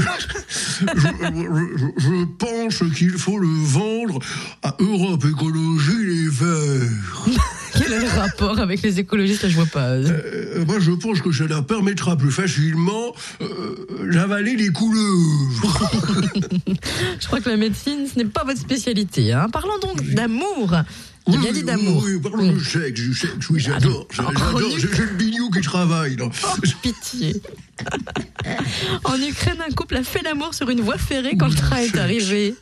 je- 0.86 1.92
je 1.98 2.24
pense 2.38 2.82
qu'il 2.96 3.10
faut 3.18 3.38
le 3.38 3.48
vendre 3.62 4.18
à 4.62 4.76
Europe 4.80 5.24
Écologie 5.24 6.04
Les 6.04 6.28
Verts. 6.28 6.90
Quel 7.74 7.92
est 7.92 8.00
le 8.00 8.08
rapport 8.20 8.58
avec 8.58 8.82
les 8.82 9.00
écologistes 9.00 9.48
Je 9.48 9.54
vois 9.54 9.66
pas. 9.66 9.88
Euh, 9.92 10.64
moi, 10.66 10.78
je 10.78 10.90
pense 10.92 11.20
que 11.22 11.32
ça 11.32 11.44
leur 11.46 11.64
permettra 11.64 12.16
plus 12.16 12.30
facilement 12.30 13.14
euh, 13.40 14.10
d'avaler 14.12 14.56
les 14.56 14.68
couleuvres. 14.70 15.90
Je 17.20 17.26
crois 17.26 17.40
que 17.40 17.48
la 17.48 17.56
médecine, 17.56 18.06
ce 18.12 18.18
n'est 18.18 18.26
pas 18.26 18.44
votre 18.44 18.60
spécialité. 18.60 19.32
hein. 19.32 19.46
Parlons 19.50 19.78
donc 19.80 20.02
d'amour. 20.10 20.74
J'ai 21.28 21.38
bien 21.38 21.52
dit 21.52 21.62
d'amour. 21.62 22.02
Oui, 22.04 22.14
oui, 22.14 22.20
parlons 22.20 22.52
du 22.52 22.64
sexe, 22.64 23.00
du 23.00 23.14
sexe. 23.14 23.48
Oui, 23.48 23.60
j'adore. 23.60 24.06
J'adore. 24.12 24.60
J'ai 24.76 24.88
le 24.88 25.14
bignou 25.16 25.50
qui 25.50 25.60
travaille. 25.60 26.16
là. 26.16 26.26
Pitié. 26.82 27.40
en 29.04 29.16
Ukraine, 29.22 29.62
un 29.66 29.72
couple 29.72 29.96
a 29.96 30.02
fait 30.02 30.22
l'amour 30.22 30.52
sur 30.52 30.68
une 30.68 30.80
voie 30.80 30.98
ferrée 30.98 31.36
quand 31.38 31.48
le 31.48 31.54
train 31.54 31.76
est 31.76 31.96
arrivé. 31.96 32.54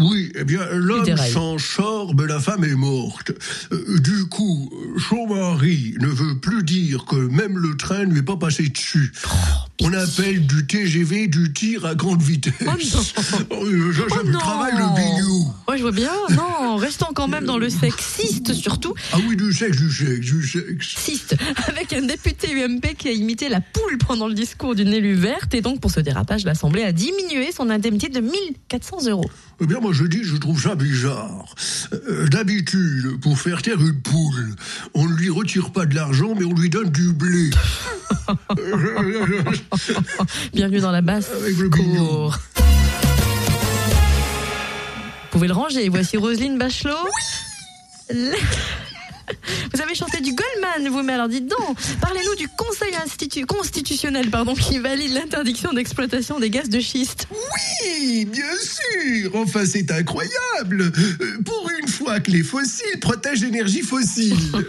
Oui, 0.00 0.32
eh 0.34 0.44
bien, 0.44 0.60
l'homme 0.72 1.16
s'en 1.16 1.58
sort, 1.58 2.14
mais 2.14 2.26
la 2.26 2.40
femme 2.40 2.64
est 2.64 2.74
morte. 2.74 3.32
Euh, 3.72 3.98
du 3.98 4.26
coup, 4.26 4.70
son 5.08 5.26
mari 5.26 5.94
ne 6.00 6.06
veut 6.06 6.38
plus 6.38 6.62
dire 6.62 7.04
que 7.04 7.16
même 7.16 7.58
le 7.58 7.76
train 7.76 8.04
ne 8.04 8.12
lui 8.12 8.20
est 8.20 8.22
pas 8.22 8.36
passé 8.36 8.68
dessus. 8.68 9.12
On 9.80 9.92
appelle 9.92 10.46
du 10.46 10.66
TGV 10.66 11.28
du 11.28 11.52
tir 11.52 11.86
à 11.86 11.94
grande 11.94 12.20
vitesse. 12.22 12.52
Oh 12.62 12.64
non. 12.66 12.72
Euh, 12.72 12.82
ça, 12.84 12.98
ça 13.22 13.36
Oh 13.50 13.64
me 14.24 14.32
non. 14.32 14.38
travaille 14.38 14.72
le 14.74 14.94
bignou. 14.96 15.52
Ouais, 15.68 15.76
je 15.78 15.82
vois 15.82 15.92
bien. 15.92 16.10
Non, 16.30 16.76
restons 16.76 17.12
quand 17.14 17.28
même 17.28 17.44
dans 17.44 17.58
le 17.58 17.70
sexiste 17.70 18.52
surtout. 18.54 18.94
Ah 19.12 19.18
oui, 19.28 19.36
du 19.36 19.52
sexe, 19.52 19.76
du 19.76 19.90
sexe, 19.92 20.20
du 20.32 20.46
sexe. 20.46 20.94
Sexiste, 20.96 21.36
avec 21.68 21.92
un 21.92 22.02
député 22.02 22.48
UMP 22.64 22.94
qui 22.96 23.08
a 23.08 23.12
imité 23.12 23.48
la 23.48 23.60
poule 23.60 23.98
pendant 23.98 24.26
le 24.28 24.34
discours 24.34 24.74
d'une 24.74 24.92
élue 24.92 25.14
verte. 25.14 25.54
Et 25.54 25.60
donc, 25.60 25.80
pour 25.80 25.90
ce 25.90 26.00
dérapage, 26.00 26.44
l'Assemblée 26.44 26.82
a 26.82 26.92
diminué 26.92 27.50
son 27.52 27.70
indemnité 27.70 28.08
de 28.08 28.20
1400 28.20 29.06
euros. 29.08 29.30
Eh 29.60 29.66
bien, 29.66 29.80
moi, 29.80 29.92
je 29.92 30.04
dis, 30.04 30.22
je 30.22 30.36
trouve 30.36 30.60
ça 30.60 30.76
bizarre. 30.76 31.44
Euh, 31.92 32.28
D'habitude, 32.28 33.20
pour 33.20 33.40
faire 33.40 33.60
taire 33.60 33.80
une 33.80 34.00
poule, 34.00 34.54
on 34.94 35.08
ne 35.08 35.14
lui 35.16 35.30
retire 35.30 35.72
pas 35.72 35.84
de 35.84 35.96
l'argent, 35.96 36.34
mais 36.38 36.44
on 36.44 36.54
lui 36.54 36.70
donne 36.70 36.90
du 36.90 37.12
blé. 37.12 37.50
Bienvenue 40.54 40.80
dans 40.80 40.92
la 40.92 41.00
basse 41.02 41.28
Avec 41.32 41.56
le. 41.56 41.68
Vous 41.68 42.30
pouvez 45.32 45.48
le 45.48 45.54
ranger. 45.54 45.88
Voici 45.88 46.16
Roselyne 46.16 46.56
Bachelot. 46.56 47.08
Vous 49.74 49.80
avez 49.80 49.94
chanté 49.94 50.20
du 50.20 50.32
Goldman, 50.34 50.90
vous, 50.92 51.02
mais 51.02 51.12
alors 51.14 51.28
dites 51.28 51.46
donc, 51.46 51.76
parlez-nous 52.00 52.34
du 52.36 52.48
Conseil 52.56 52.92
institu- 53.04 53.44
constitutionnel 53.46 54.30
pardon, 54.30 54.54
qui 54.54 54.78
valide 54.78 55.12
l'interdiction 55.12 55.72
d'exploitation 55.72 56.38
des 56.40 56.50
gaz 56.50 56.68
de 56.68 56.80
schiste. 56.80 57.28
Oui, 57.30 58.24
bien 58.26 58.44
sûr. 58.60 59.30
Enfin, 59.36 59.64
c'est 59.66 59.90
incroyable. 59.90 60.82
Euh, 61.20 61.42
Pour 61.44 61.68
une 61.80 61.88
fois 61.88 62.20
que 62.20 62.30
les 62.30 62.42
fossiles 62.42 62.98
protègent 63.00 63.42
l'énergie 63.42 63.82
fossile. 63.82 64.34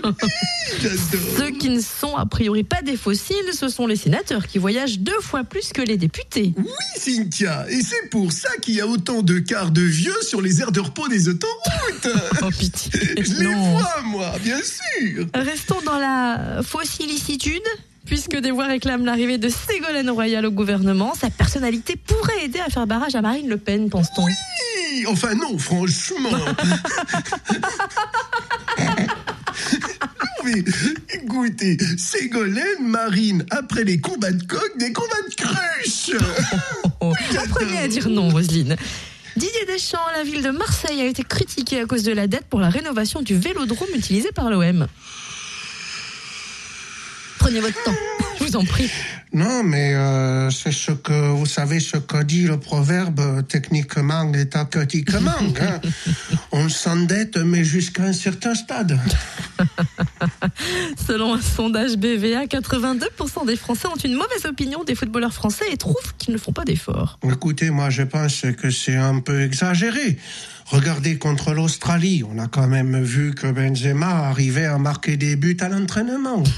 Oui, 0.71 0.75
J'adore. 0.81 1.37
Ceux 1.37 1.49
qui 1.51 1.69
ne 1.69 1.81
sont 1.81 2.15
a 2.15 2.25
priori 2.25 2.63
pas 2.63 2.81
des 2.83 2.95
fossiles, 2.97 3.35
ce 3.53 3.69
sont 3.69 3.87
les 3.87 3.95
sénateurs 3.95 4.45
qui 4.47 4.59
voyagent 4.59 4.99
deux 4.99 5.19
fois 5.21 5.43
plus 5.43 5.69
que 5.73 5.81
les 5.81 5.97
députés. 5.97 6.53
Oui, 6.57 6.65
Cynthia. 6.95 7.65
Et 7.69 7.81
c'est 7.81 8.09
pour 8.09 8.31
ça 8.31 8.49
qu'il 8.61 8.75
y 8.75 8.81
a 8.81 8.87
autant 8.87 9.21
de 9.23 9.39
quarts 9.39 9.71
de 9.71 9.81
vieux 9.81 10.15
sur 10.21 10.41
les 10.41 10.61
aires 10.61 10.71
de 10.71 10.79
repos 10.79 11.07
des 11.07 11.27
autoroutes. 11.29 11.55
Oh 12.41 12.49
pitié. 12.57 12.91
Je 13.19 13.33
les 13.33 13.43
Non. 13.43 13.71
vois, 13.77 14.01
moi, 14.05 14.31
bien 14.43 14.48
sûr. 14.57 15.25
Restons 15.33 15.81
dans 15.85 15.97
la 15.97 16.61
fossilicitude. 16.63 17.61
Puisque 18.05 18.35
des 18.37 18.49
voix 18.49 18.65
réclament 18.65 19.05
l'arrivée 19.05 19.37
de 19.37 19.49
Ségolène 19.49 20.09
Royal 20.09 20.43
au 20.43 20.49
gouvernement, 20.49 21.13
sa 21.13 21.29
personnalité 21.29 21.95
pourrait 21.95 22.45
aider 22.45 22.59
à 22.59 22.67
faire 22.69 22.87
barrage 22.87 23.13
à 23.13 23.21
Marine 23.21 23.47
Le 23.47 23.57
Pen, 23.57 23.87
pense-t-on. 23.89 24.25
Oui, 24.25 24.33
Enfin, 25.07 25.35
non, 25.35 25.57
franchement. 25.59 26.29
Mais 30.43 30.63
écoutez, 31.13 31.77
Ségolène, 31.97 32.81
Marine, 32.81 33.45
après 33.51 33.83
les 33.83 33.99
combats 33.99 34.31
de 34.31 34.43
coq, 34.43 34.71
des 34.77 34.91
combats 34.93 35.21
de 35.29 35.35
cruche. 35.35 36.11
Oh, 37.01 37.13
Apprenez 37.43 37.77
à 37.77 37.87
dire 37.87 38.09
non, 38.09 38.29
Roselyne. 38.29 38.75
Didier 39.39 39.65
Deschamps, 39.65 40.05
la 40.13 40.23
ville 40.23 40.43
de 40.43 40.49
Marseille 40.49 40.99
a 40.99 41.05
été 41.05 41.23
critiquée 41.23 41.79
à 41.79 41.85
cause 41.85 42.03
de 42.03 42.11
la 42.11 42.27
dette 42.27 42.43
pour 42.49 42.59
la 42.59 42.69
rénovation 42.69 43.21
du 43.21 43.37
vélodrome 43.37 43.87
utilisé 43.95 44.33
par 44.33 44.49
l'OM. 44.49 44.85
Prenez 47.37 47.61
votre 47.61 47.81
temps, 47.85 47.95
je 48.37 48.43
vous 48.43 48.57
en 48.57 48.65
prie. 48.65 48.91
Non, 49.31 49.61
mais 49.63 49.93
euh, 49.93 50.49
c'est 50.49 50.71
ce 50.71 50.91
que 50.91 51.29
vous 51.29 51.45
savez 51.45 51.79
ce 51.79 51.97
que 51.97 52.23
dit 52.23 52.47
le 52.47 52.59
proverbe 52.59 53.45
techniquement 53.47 54.31
et 54.33 54.49
tactiquement. 54.49 55.29
hein. 55.61 55.79
On 56.51 56.67
s'endette, 56.67 57.37
mais 57.37 57.63
jusqu'à 57.63 58.03
un 58.03 58.13
certain 58.13 58.55
stade. 58.55 58.99
Selon 61.07 61.35
un 61.35 61.41
sondage 61.41 61.95
BVA, 61.97 62.45
82% 62.45 63.45
des 63.45 63.55
Français 63.55 63.87
ont 63.87 63.95
une 64.03 64.15
mauvaise 64.15 64.45
opinion 64.45 64.83
des 64.83 64.95
footballeurs 64.95 65.33
français 65.33 65.65
et 65.71 65.77
trouvent 65.77 66.15
qu'ils 66.17 66.33
ne 66.33 66.39
font 66.39 66.53
pas 66.53 66.65
d'efforts. 66.65 67.19
Écoutez, 67.23 67.69
moi, 67.69 67.91
je 67.91 68.03
pense 68.03 68.41
que 68.57 68.71
c'est 68.71 68.95
un 68.95 69.19
peu 69.19 69.43
exagéré. 69.43 70.17
Regardez 70.71 71.17
contre 71.17 71.53
l'Australie, 71.53 72.23
on 72.23 72.37
a 72.37 72.47
quand 72.47 72.67
même 72.67 73.01
vu 73.01 73.33
que 73.33 73.47
Benzema 73.47 74.27
arrivait 74.27 74.65
à 74.65 74.77
marquer 74.77 75.17
des 75.17 75.35
buts 75.35 75.57
à 75.61 75.69
l'entraînement. 75.69 76.43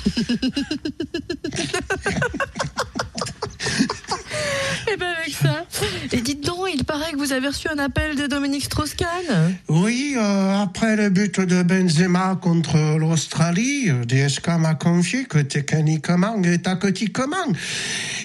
Et 4.92 4.98
bien 4.98 5.14
avec 5.18 5.34
ça. 5.34 5.66
Et 6.12 6.22
dites 6.22 6.46
donc, 6.46 6.68
il 6.74 6.84
paraît 6.84 7.12
que 7.12 7.18
vous 7.18 7.32
avez 7.32 7.48
reçu 7.48 7.68
un 7.70 7.78
appel 7.78 8.16
de 8.16 8.28
Dominique 8.28 8.66
Strauss-Kahn. 8.66 9.56
Oui, 9.68 10.16
euh, 10.18 10.62
après 10.62 10.96
le 10.96 11.10
but 11.10 11.40
de 11.40 11.64
Benzema 11.64 12.38
contre 12.42 12.98
l'Australie, 12.98 13.90
euh, 13.90 14.04
DSK 14.06 14.48
m'a 14.60 14.76
confié 14.76 15.26
que 15.26 15.38
techniquement 15.38 16.42
et 16.44 16.60
tactiquement, 16.60 17.48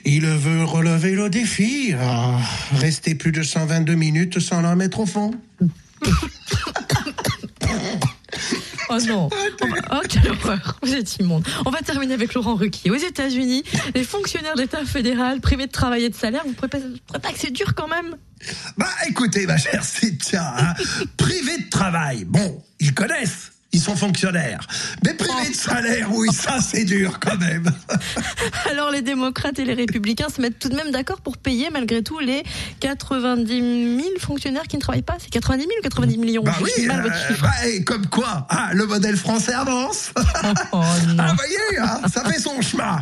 il 0.07 0.25
veut 0.27 0.65
relever 0.65 1.13
le 1.13 1.29
défi, 1.29 1.93
euh, 1.93 1.99
rester 2.79 3.15
plus 3.15 3.33
de 3.33 3.43
122 3.43 3.95
minutes 3.95 4.41
sans 4.41 4.61
la 4.63 4.75
mettre 4.77 5.01
au 5.01 5.07
fond. 5.07 5.33
Oh 8.89 8.99
non. 9.09 9.29
On 9.63 9.67
va- 9.69 9.77
Oh, 9.93 10.01
quelle 10.09 10.31
horreur. 10.31 10.79
Vous 10.83 10.95
êtes 10.95 11.17
immonde. 11.17 11.47
On 11.65 11.71
va 11.71 11.81
terminer 11.83 12.15
avec 12.15 12.35
Laurent 12.35 12.55
Ruquier. 12.55 12.91
Aux 12.91 12.97
États-Unis, 12.97 13.65
les 13.95 14.05
fonctionnaires 14.05 14.55
d'État 14.55 14.85
fédéral 14.85 15.41
privés 15.41 15.67
de 15.67 15.73
travail 15.73 16.05
et 16.05 16.09
de 16.09 16.15
salaire, 16.15 16.43
vous 16.45 16.51
ne 16.51 16.55
pas, 17.19 17.33
que 17.33 17.39
c'est 17.39 17.53
dur 17.53 17.75
quand 17.75 17.89
même? 17.89 18.17
Bah 18.79 18.87
écoutez, 19.09 19.47
ma 19.47 19.57
chère 19.57 19.83
Cynthia, 19.85 20.55
hein, 20.57 20.75
privé 21.17 21.59
de 21.65 21.69
travail, 21.71 22.25
bon, 22.25 22.63
ils 22.79 22.95
connaissent, 22.95 23.53
ils 23.77 23.83
sont 23.83 23.95
fonctionnaires. 23.95 24.67
Mais 25.05 25.13
privé 25.13 25.51
de 25.51 25.55
salaire, 25.55 26.09
oui, 26.11 26.29
ça 26.33 26.61
c'est 26.63 26.85
dur 26.85 27.21
quand 27.21 27.37
même. 27.37 27.71
Alors 28.71 28.91
les 28.91 29.03
démocrates 29.03 29.59
et 29.59 29.67
les 29.67 29.75
républicains 29.75 30.29
se 30.35 30.41
mettent 30.41 30.59
tout 30.59 30.71
de 30.71 30.77
même 30.77 30.91
d'accord 30.93 31.21
pour 31.21 31.37
payer 31.37 31.69
malgré 31.71 32.03
tout 32.03 32.19
les 32.19 32.43
90 32.81 34.01
000 34.01 34.19
fonctionnaires 34.19 34.63
qui 34.63 34.77
ne 34.77 34.81
travaillent 34.81 35.03
pas. 35.03 35.19
C'est 35.19 35.29
90 35.29 35.63
000 35.63 35.71
ou 35.79 35.83
90 35.83 36.17
millions? 36.17 36.43
Bah 36.43 36.55
oui, 36.63 36.87
mal 36.87 37.03
votre 37.03 37.15
euh, 37.15 37.29
chiffre. 37.29 37.43
bah, 37.43 37.69
et 37.69 37.85
comme 37.85 38.07
quoi, 38.07 38.47
ah, 38.49 38.71
le 38.73 38.87
modèle 38.87 39.17
français 39.19 39.53
avance. 39.53 40.11
Oh 40.17 40.23
non. 41.09 41.17
Ah, 41.19 41.35
voyez, 41.37 41.79
hein, 41.79 42.01
ça 42.11 42.25
fait 42.25 42.41
son 42.41 42.63
chemin. 42.63 42.99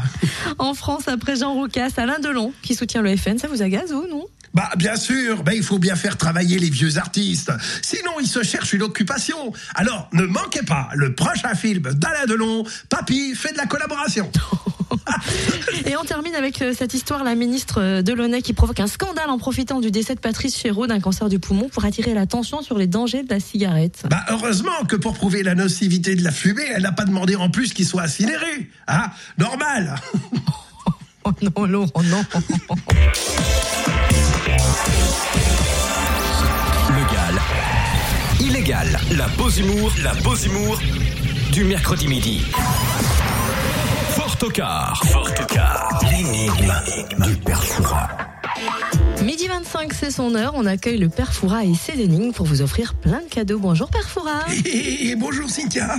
En 0.59 0.75
France, 0.75 1.07
après 1.07 1.37
Jean 1.37 1.53
Roucas, 1.55 1.91
Alain 1.99 2.19
Delon, 2.19 2.53
qui 2.63 2.75
soutient 2.75 3.01
le 3.03 3.17
FN, 3.17 3.39
ça 3.39 3.47
vous 3.47 3.63
agace 3.63 3.93
ou 3.93 4.09
non? 4.09 4.27
Bah 4.55 4.71
bien 4.77 4.97
sûr, 4.97 5.43
bah, 5.43 5.53
il 5.55 5.63
faut 5.63 5.79
bien 5.79 5.97
faire 5.97 6.17
travailler 6.17 6.59
les 6.59 6.71
vieux 6.71 6.97
artistes. 6.99 7.53
Sinon, 7.83 8.13
ils 8.21 8.29
se 8.29 8.43
cherchent 8.43 8.73
une 8.73 8.83
occupation. 8.83 9.53
Alors, 9.75 10.09
ne 10.13 10.25
manquez 10.25 10.63
pas 10.63 10.89
le 10.95 11.15
prochain 11.15 11.55
film 11.55 11.83
d'Alain 11.83 12.27
Delon. 12.27 12.65
Papy 12.89 13.35
fait 13.35 13.53
de 13.53 13.59
la 13.59 13.67
collaboration. 13.67 14.31
Et 15.87 15.97
on 15.97 16.05
termine 16.05 16.35
avec 16.35 16.63
euh, 16.63 16.73
cette 16.77 16.95
histoire, 16.95 17.25
la 17.25 17.35
ministre 17.35 17.81
euh, 17.81 18.03
Delaunay 18.03 18.43
qui 18.43 18.53
provoque 18.53 18.81
un 18.81 18.87
scandale 18.87 19.29
en 19.29 19.39
profitant 19.39 19.81
du 19.81 19.91
décès 19.91 20.15
de 20.15 20.21
Patrice 20.21 20.57
Chéreau 20.57 20.87
d'un 20.87 21.01
cancer 21.01 21.29
du 21.29 21.39
poumon 21.39 21.69
pour 21.69 21.85
attirer 21.85 22.15
l'attention 22.15 22.63
sur 22.63 22.79
les 22.79 22.87
dangers 22.87 23.23
de 23.23 23.31
la 23.31 23.41
cigarette. 23.41 24.05
Bah 24.09 24.25
heureusement 24.31 24.85
que 24.89 24.97
pour 24.97 25.15
prouver 25.15 25.43
la 25.43 25.55
nocivité 25.55 26.15
de 26.15 26.23
la 26.23 26.31
fumée, 26.31 26.67
elle 26.75 26.83
n'a 26.83 26.93
pas 26.93 27.05
demandé 27.05 27.35
en 27.37 27.51
plus 27.51 27.73
qu'il 27.73 27.87
soit 27.87 28.03
incinéré. 28.03 28.71
Hein 28.87 29.11
Normal. 29.39 29.97
Oh 31.27 31.33
non, 31.41 31.65
Laurent, 31.65 32.03
non. 32.03 32.23
Legal. 36.91 37.41
Illégal. 38.41 38.99
La 39.17 39.27
pause 39.37 39.59
humour. 39.59 39.93
La 40.03 40.15
pause 40.23 40.47
humour 40.47 40.79
du 41.53 41.65
mercredi 41.65 42.09
midi. 42.09 42.45
Fort 44.11 44.37
au 44.43 44.49
quart. 44.49 45.01
Fort 45.07 45.31
au 45.41 45.45
quart. 45.47 46.01
L'énigme 46.11 46.75
du 47.19 47.37
père 47.37 47.63
Fouras. 47.63 48.09
Midi 49.25 49.47
25, 49.49 49.95
c'est 49.95 50.11
son 50.11 50.35
heure. 50.35 50.53
On 50.55 50.67
accueille 50.67 50.99
le 50.99 51.09
Père 51.09 51.33
Fouras 51.33 51.65
et 51.65 51.75
ses 51.75 51.99
énigmes 51.99 52.33
pour 52.33 52.45
vous 52.45 52.61
offrir 52.61 52.93
plein 52.93 53.23
de 53.23 53.29
cadeaux. 53.29 53.59
Bonjour 53.59 53.89
Père 53.89 54.07
Fouras. 54.07 54.45
Et, 54.67 55.15
bonjour 55.17 55.49
Cynthia. 55.49 55.97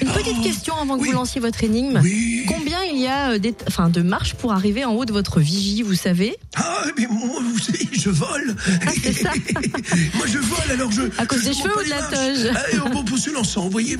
Une 0.00 0.08
petite 0.08 0.36
Oh, 0.38 0.42
question 0.44 0.74
avant 0.80 0.96
que 0.96 1.02
oui. 1.02 1.08
vous 1.08 1.14
lanciez 1.14 1.40
votre 1.40 1.64
énigme. 1.64 2.00
Oui. 2.00 2.44
Combien 2.46 2.78
il 2.84 3.00
y 3.00 3.08
a 3.08 3.30
euh, 3.32 3.38
enfin, 3.66 3.88
de 3.88 4.02
marches 4.02 4.34
pour 4.34 4.52
arriver 4.52 4.84
en 4.84 4.92
haut 4.92 5.04
de 5.04 5.12
votre 5.12 5.40
vigie, 5.40 5.82
vous 5.82 5.96
savez? 5.96 6.36
Ah, 6.54 6.84
mais 6.96 7.08
moi, 7.10 7.40
vous 7.42 7.58
savez, 7.58 7.88
je 7.92 8.08
vole. 8.08 8.54
Ah, 8.86 8.90
c'est 9.02 9.12
ça. 9.14 9.32
moi, 10.14 10.26
je 10.26 10.38
vole, 10.38 10.70
alors 10.70 10.92
je. 10.92 11.02
À 11.18 11.26
cause 11.26 11.40
je 11.40 11.48
des 11.48 11.54
cheveux 11.54 11.76
ou 11.76 11.84
de 11.84 11.90
la 11.90 12.02
toge? 12.02 12.52
Ah, 12.54 12.86
on 12.94 13.02
pousser 13.02 13.32
l'encens, 13.32 13.64
vous 13.64 13.70
voyez, 13.70 13.96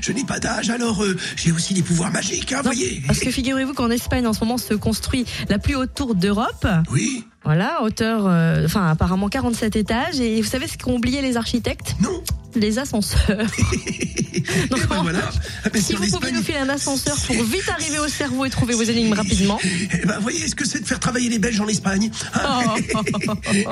je 0.00 0.12
n'ai 0.12 0.24
pas 0.24 0.38
d'âge, 0.38 0.70
alors 0.70 1.02
euh, 1.02 1.16
j'ai 1.34 1.50
aussi 1.50 1.74
des 1.74 1.82
pouvoirs 1.82 2.12
magiques, 2.12 2.52
hein, 2.52 2.58
vous 2.62 2.68
Non, 2.68 2.74
voyez. 2.74 3.02
Parce 3.06 3.18
que 3.18 3.32
figurez-vous 3.32 3.74
qu'en 3.74 3.90
Espagne, 3.90 4.26
en 4.28 4.32
ce 4.32 4.40
moment, 4.40 4.58
se 4.58 4.74
construit 4.74 5.24
la 5.48 5.58
plus 5.58 5.74
haute 5.74 5.94
tour 5.94 6.14
d'Europe. 6.14 6.66
Oui, 6.92 7.24
Voilà, 7.44 7.82
hauteur, 7.82 8.26
euh, 8.26 8.64
enfin 8.64 8.88
apparemment 8.88 9.28
47 9.28 9.76
étages. 9.76 10.20
Et 10.20 10.40
vous 10.40 10.48
savez 10.48 10.66
ce 10.66 10.78
qu'ont 10.78 10.94
oublié 10.94 11.22
les 11.22 11.36
architectes? 11.36 11.96
Non. 12.00 12.22
Les 12.54 12.78
ascenseurs. 12.78 13.46
Donc, 14.70 14.88
ben 14.88 15.02
voilà. 15.02 15.30
Ah, 15.64 15.68
mais 15.72 15.80
si 15.80 15.94
vous 15.94 16.06
pouvez 16.06 16.32
nous 16.32 16.42
filer 16.42 16.58
un 16.58 16.68
ascenseur 16.68 17.16
pour 17.16 17.42
vite 17.44 17.68
arriver 17.68 17.98
au 17.98 18.08
cerveau 18.08 18.44
et 18.44 18.50
trouver 18.50 18.74
vos 18.74 18.82
énigmes 18.82 19.12
rapidement. 19.12 19.58
Eh 19.94 20.06
ben, 20.06 20.18
voyez, 20.20 20.46
ce 20.48 20.54
que 20.54 20.66
c'est 20.66 20.80
de 20.80 20.86
faire 20.86 21.00
travailler 21.00 21.28
les 21.28 21.38
Belges 21.38 21.60
en 21.60 21.68
Espagne 21.68 22.10
hein 22.34 22.74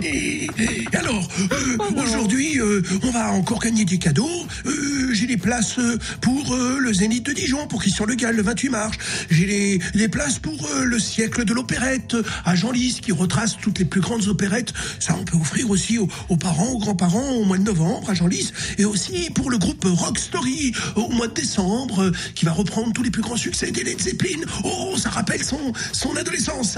Et 0.03 0.49
alors, 0.93 1.29
euh, 1.41 1.77
Oh 1.79 2.01
aujourd'hui, 2.01 2.59
euh, 2.59 2.83
on 3.03 3.11
va 3.11 3.33
encore 3.33 3.59
gagner 3.59 3.85
des 3.85 3.99
cadeaux. 3.99 4.47
Euh, 4.67 5.13
J'ai 5.13 5.27
des 5.27 5.37
places 5.37 5.77
pour 6.21 6.55
le 6.55 6.93
Zénith 6.93 7.25
de 7.25 7.33
Dijon, 7.33 7.67
pour 7.67 7.81
Christian 7.81 8.05
Le 8.07 8.15
Gall, 8.15 8.37
le 8.37 8.43
28 8.43 8.69
mars. 8.69 8.99
J'ai 9.31 9.79
des, 9.95 10.09
places 10.09 10.39
pour 10.39 10.69
le 10.83 10.99
siècle 10.99 11.45
de 11.45 11.55
l'opérette 11.55 12.17
à 12.45 12.55
Genlis, 12.55 13.01
qui 13.01 13.13
retrace 13.13 13.57
toutes 13.61 13.79
les 13.79 13.85
plus 13.85 14.01
grandes 14.01 14.27
opérettes. 14.29 14.73
Ça, 14.99 15.17
on 15.19 15.25
peut 15.25 15.37
offrir 15.37 15.71
aussi 15.71 15.99
aux, 15.99 16.09
aux 16.29 16.37
parents, 16.37 16.69
aux 16.69 16.79
grands-parents 16.79 17.31
au 17.31 17.45
mois 17.45 17.59
de 17.59 17.65
novembre 17.65 18.11
à 18.11 18.15
Genlis. 18.15 18.53
Et 18.79 18.85
aussi 18.85 19.31
pour 19.31 19.51
le 19.51 19.59
groupe 19.59 19.85
Rock 19.85 20.19
Story 20.19 20.73
au 20.97 21.09
mois 21.11 21.29
de 21.29 21.35
décembre, 21.35 22.03
euh, 22.03 22.13
qui 22.35 22.45
va 22.45 22.53
reprendre 22.53 22.93
tous 22.93 23.03
les 23.03 23.11
plus 23.11 23.23
grands 23.23 23.37
succès 23.37 23.71
des 23.71 23.85
Led 23.85 24.01
Zeppelin. 24.01 24.41
Oh, 24.65 24.95
ça 24.99 25.11
rappelle 25.11 25.45
son, 25.45 25.73
son 25.93 26.17
adolescence, 26.17 26.77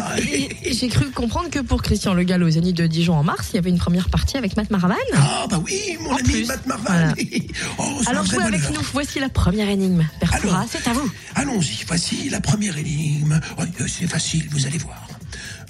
j'ai 0.67 0.89
cru 0.89 1.11
comprendre 1.11 1.51
que 1.51 1.59
pour 1.61 1.83
Christian 1.83 2.15
Le 2.15 2.25
Gall 2.25 2.43
au 2.43 2.51
Zénith 2.51 2.77
de 2.77 2.87
Dijon 2.87 3.15
en 3.15 3.25
mars, 3.25 3.49
il 3.53 3.57
y 3.57 3.59
avait 3.59 3.71
une 3.71 3.79
première 3.79 4.09
partie 4.09 4.37
avec 4.37 4.57
Matt 4.57 4.71
Marvan. 4.71 4.95
Ah 5.15 5.47
bah 5.49 5.63
oui, 5.65 5.97
mon 6.01 6.11
En 6.11 6.17
ami 6.17 6.25
plus, 6.25 6.47
Matt 6.47 6.67
Marvan. 6.67 6.85
voilà. 6.87 7.15
oh, 7.79 7.83
Alors 8.07 8.25
jouez 8.25 8.43
avec 8.43 8.61
bonheur. 8.63 8.81
nous, 8.83 8.89
voici 8.93 9.21
la 9.21 9.29
première 9.29 9.69
énigme. 9.69 10.07
Fouras, 10.41 10.67
c'est 10.71 10.89
à 10.89 10.93
vous. 10.93 11.11
Allons-y, 11.35 11.85
voici 11.87 12.29
la 12.31 12.41
première 12.41 12.77
énigme. 12.77 13.41
Oh, 13.59 13.63
euh, 13.63 13.87
c'est 13.87 14.07
facile, 14.07 14.49
vous 14.51 14.67
allez 14.67 14.79
voir. 14.79 15.07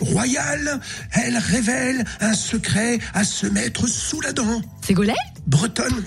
Royale, 0.00 0.80
elle 1.12 1.36
révèle 1.38 2.04
un 2.20 2.34
secret 2.34 2.98
à 3.14 3.24
se 3.24 3.46
mettre 3.46 3.86
sous 3.88 4.20
la 4.20 4.32
dent. 4.32 4.60
C'est 4.82 4.94
Gaulet 4.94 5.14
Bretonne. 5.46 6.04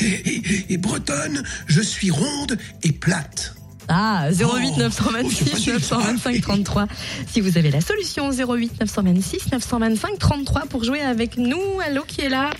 et, 0.00 0.42
et 0.74 0.76
bretonne, 0.76 1.42
je 1.66 1.80
suis 1.80 2.10
ronde 2.10 2.58
et 2.82 2.92
plate. 2.92 3.54
Ah, 3.92 4.28
08 4.30 4.44
Oh, 4.44 4.50
oh, 4.52 4.72
c'est 4.76 4.82
926 4.82 5.44
facile, 5.50 5.80
ça. 5.80 5.96
925 5.96 6.40
33. 6.42 6.86
Si 7.26 7.40
vous 7.40 7.58
avez 7.58 7.70
la 7.72 7.80
solution, 7.80 8.30
08 8.30 8.80
926 8.80 9.50
925 9.52 10.18
33 10.18 10.62
pour 10.66 10.84
jouer 10.84 11.00
avec 11.00 11.36
nous. 11.36 11.60
Allô, 11.84 12.04
qui 12.06 12.20
est 12.20 12.28
là? 12.28 12.50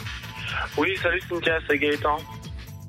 Oui, 0.77 0.89
salut 1.03 1.23
Cynthia, 1.29 1.59
c'est 1.69 1.79
Gaëtan. 1.79 2.19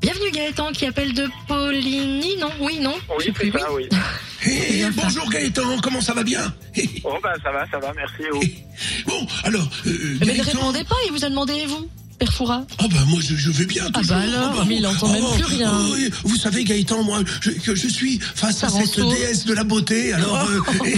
Bienvenue 0.02 0.32
Gaëtan 0.32 0.72
qui 0.72 0.86
appelle 0.86 1.14
de 1.14 1.28
Poligny, 1.48 2.36
non 2.40 2.50
Oui, 2.60 2.80
non 2.80 2.96
Oui, 3.18 3.32
plus, 3.32 3.52
c'est 3.52 3.60
ça, 3.60 3.72
oui. 3.74 3.88
Eh, 4.44 4.84
bonjour 4.96 5.30
Gaëtan, 5.30 5.78
comment 5.84 6.02
ça 6.02 6.16
va 6.16 6.24
bien 6.24 6.52
Oh, 7.04 7.14
bah 7.22 7.34
ça 7.44 7.52
va, 7.52 7.64
ça 7.70 7.78
va, 7.78 7.94
merci. 7.96 8.24
Oh. 8.34 8.40
Bon, 9.06 9.28
alors, 9.44 9.70
euh, 9.86 10.18
Mais 10.26 10.34
ne 10.36 10.42
répondez 10.44 10.84
pas, 10.84 10.96
il 11.06 11.12
vous 11.12 11.24
a 11.24 11.30
demandé 11.30 11.54
et 11.54 11.66
vous, 11.68 11.88
Père 12.18 12.34
Fouras. 12.34 12.64
Ah 12.80 12.86
bah 12.90 12.98
moi 13.08 13.20
je, 13.22 13.36
je 13.36 13.52
vais 13.52 13.66
bien 13.68 13.86
Ah 13.94 14.02
bah 14.08 14.18
alors, 14.18 14.54
bon. 14.54 14.66
mais 14.66 14.78
il 14.78 14.88
entend 14.88 15.10
même 15.10 15.24
plus 15.36 15.44
rien. 15.44 15.72
oh, 15.72 15.92
oui. 15.94 16.10
Vous 16.24 16.36
savez 16.38 16.64
Gaëtan, 16.64 17.04
moi 17.04 17.20
je, 17.42 17.52
que 17.52 17.76
je 17.76 17.88
suis 17.88 18.18
face 18.20 18.64
à 18.64 18.70
cette 18.70 18.96
déesse 19.00 19.46
de 19.46 19.54
la 19.54 19.64
beauté. 19.64 20.12
Alors, 20.14 20.38
euh, 20.50 20.60
et- 20.86 20.96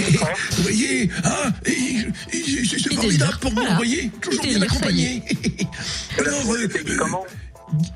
vous 0.51 0.63
voyez, 0.63 1.09
hein, 1.25 1.51
et- 1.65 2.37
et- 2.37 2.63
c'est 2.65 2.93
formidable 2.93 3.37
pour 3.41 3.51
moi, 3.51 3.63
voilà. 3.63 3.69
vous 3.71 3.77
voyez, 3.83 4.09
toujours 4.21 4.43
bien 4.45 4.61
accompagné. 4.61 5.21
alors, 6.17 6.53
euh, 6.53 6.67
euh, 6.73 6.95
Comment 6.97 7.25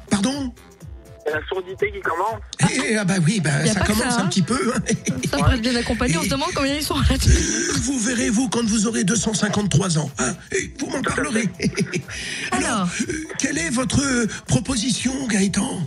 pardon 0.09 0.53
la 1.33 1.45
sourdité 1.47 1.91
qui 1.91 1.99
commence 1.99 2.41
Eh, 2.89 2.95
Ah 2.97 3.03
bah 3.05 3.15
oui, 3.25 3.39
bah, 3.39 3.65
ça 3.65 3.81
commence 3.81 4.13
ça, 4.13 4.21
un 4.21 4.23
hein. 4.23 4.27
petit 4.27 4.41
peu. 4.41 4.73
hein. 4.75 4.79
Ça 5.31 5.37
peut 5.43 5.53
être 5.53 5.61
bien 5.61 5.75
accompagné, 5.75 6.17
on 6.17 6.23
se 6.23 6.29
demande 6.29 6.49
combien 6.55 6.75
ils 6.75 6.83
sont. 6.83 6.97
Euh, 6.97 7.17
Vous 7.81 7.99
verrez, 7.99 8.29
vous, 8.29 8.49
quand 8.49 8.65
vous 8.65 8.87
aurez 8.87 9.03
253 9.03 9.97
ans. 9.97 10.09
hein, 10.19 10.33
et 10.51 10.73
vous 10.79 10.87
m'en 10.87 11.01
parlerez. 11.01 11.49
Alors 12.51 12.89
euh, 13.09 13.13
quelle 13.39 13.57
est 13.57 13.69
votre 13.69 14.01
proposition, 14.45 15.27
Gaëtan? 15.27 15.79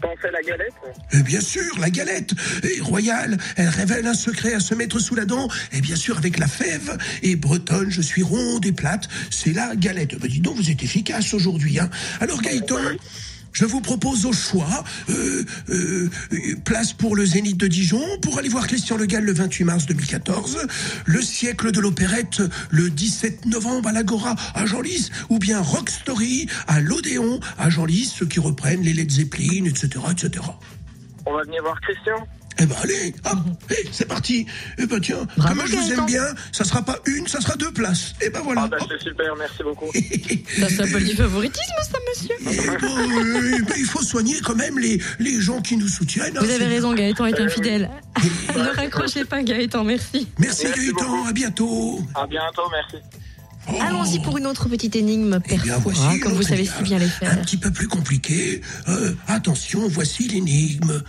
T'en 0.00 0.08
fais 0.20 0.32
la 0.32 0.42
galette 0.42 0.72
Et 1.12 1.22
bien 1.22 1.40
sûr, 1.40 1.78
la 1.78 1.88
galette 1.88 2.32
est 2.64 2.80
royale, 2.80 3.38
elle 3.56 3.68
révèle 3.68 4.04
un 4.08 4.14
secret 4.14 4.52
à 4.54 4.58
se 4.58 4.74
mettre 4.74 4.98
sous 4.98 5.14
la 5.14 5.26
dent, 5.26 5.46
et 5.72 5.80
bien 5.80 5.94
sûr 5.94 6.18
avec 6.18 6.38
la 6.40 6.48
fève, 6.48 6.98
et 7.22 7.36
bretonne, 7.36 7.88
je 7.88 8.00
suis 8.00 8.22
ronde 8.24 8.66
et 8.66 8.72
plate, 8.72 9.08
c'est 9.30 9.52
la 9.52 9.76
galette. 9.76 10.18
Ben 10.18 10.28
dis 10.28 10.40
donc, 10.40 10.56
vous 10.56 10.70
êtes 10.70 10.82
efficace 10.82 11.32
aujourd'hui, 11.34 11.78
hein. 11.78 11.88
Alors 12.20 12.42
Gaëtan, 12.42 12.80
je 13.52 13.64
vous 13.64 13.80
propose 13.80 14.26
au 14.26 14.32
choix, 14.32 14.84
euh, 15.10 15.44
euh, 15.70 16.08
place 16.64 16.92
pour 16.92 17.16
le 17.16 17.24
Zénith 17.24 17.56
de 17.56 17.66
Dijon, 17.66 18.02
pour 18.22 18.38
aller 18.38 18.48
voir 18.48 18.66
Christian 18.66 18.96
Le 18.96 19.06
Gall 19.06 19.24
le 19.24 19.32
28 19.32 19.64
mars 19.64 19.86
2014, 19.86 20.66
le 21.04 21.22
siècle 21.22 21.70
de 21.70 21.80
l'opérette 21.80 22.42
le 22.70 22.90
17 22.90 23.46
novembre 23.46 23.88
à 23.88 23.92
l'Agora 23.92 24.34
à 24.54 24.66
Genlis, 24.66 25.10
ou 25.28 25.38
bien 25.38 25.60
Rock 25.60 25.90
Story 25.90 26.48
à 26.66 26.80
l'Odéon 26.80 27.40
à 27.58 27.70
Genlis, 27.70 28.12
ceux 28.16 28.26
qui 28.26 28.40
reprennent 28.40 28.82
les 28.82 28.92
Led 28.92 29.10
Zeppelin, 29.10 29.66
etc., 29.66 30.04
etc. 30.10 30.44
On 31.26 31.34
va 31.34 31.42
venir 31.44 31.62
voir 31.62 31.80
Christian? 31.80 32.26
Eh 32.58 32.66
ben 32.66 32.76
allez, 32.82 33.14
hop, 33.24 33.38
hey, 33.70 33.88
c'est 33.92 34.06
parti. 34.06 34.46
Eh 34.78 34.86
ben 34.86 35.00
tiens, 35.00 35.26
Bravo, 35.36 35.60
comme 35.60 35.66
je 35.68 35.76
vous 35.76 35.92
aime 35.92 36.06
bien, 36.06 36.24
ça 36.52 36.64
sera 36.64 36.82
pas 36.82 36.98
une, 37.06 37.26
ça 37.26 37.40
sera 37.40 37.56
deux 37.56 37.72
places. 37.72 38.14
Eh 38.20 38.30
ben 38.30 38.40
voilà. 38.44 38.62
Ah 38.64 38.68
bah 38.68 38.76
c'est 38.88 39.02
super, 39.08 39.34
merci 39.36 39.62
beaucoup. 39.62 39.90
Ça 40.60 40.68
s'appelle 40.68 41.04
du 41.04 41.16
favoritisme, 41.16 41.74
ça, 41.90 41.98
monsieur. 42.08 42.34
Eh 42.40 43.62
ben, 43.62 43.74
il 43.78 43.86
faut 43.86 44.02
soigner 44.02 44.36
quand 44.42 44.54
même 44.54 44.78
les, 44.78 45.00
les 45.18 45.40
gens 45.40 45.60
qui 45.62 45.76
nous 45.76 45.88
soutiennent. 45.88 46.36
hein, 46.36 46.40
Vous 46.42 46.50
avez 46.50 46.66
raison, 46.66 46.92
Gaëtan 46.94 47.26
est 47.26 47.40
infidèle. 47.40 47.90
ne 48.56 48.76
raccrochez 48.76 49.24
pas, 49.24 49.42
Gaëtan, 49.42 49.84
merci. 49.84 50.28
Merci, 50.38 50.66
Merci 50.66 50.80
Gaëtan, 50.86 51.10
beaucoup. 51.10 51.28
à 51.28 51.32
bientôt. 51.32 52.00
À 52.14 52.26
bientôt, 52.26 52.62
merci. 52.70 52.96
Oh. 53.68 53.72
Allons-y 53.80 54.18
pour 54.20 54.36
une 54.38 54.46
autre 54.48 54.68
petite 54.68 54.96
énigme 54.96 55.38
Eh 55.46 55.56
bien, 55.56 55.74
perfora, 55.78 55.78
voici 55.78 56.20
comme 56.20 56.32
vous 56.32 56.42
savez 56.42 56.64
si 56.66 56.82
bien 56.82 56.98
les 56.98 57.04
Un 57.06 57.08
faire. 57.10 57.40
petit 57.42 57.56
peu 57.56 57.70
plus 57.70 57.86
compliqué. 57.86 58.60
Euh, 58.88 59.14
attention, 59.28 59.86
voici 59.88 60.26
l'énigme. 60.26 61.00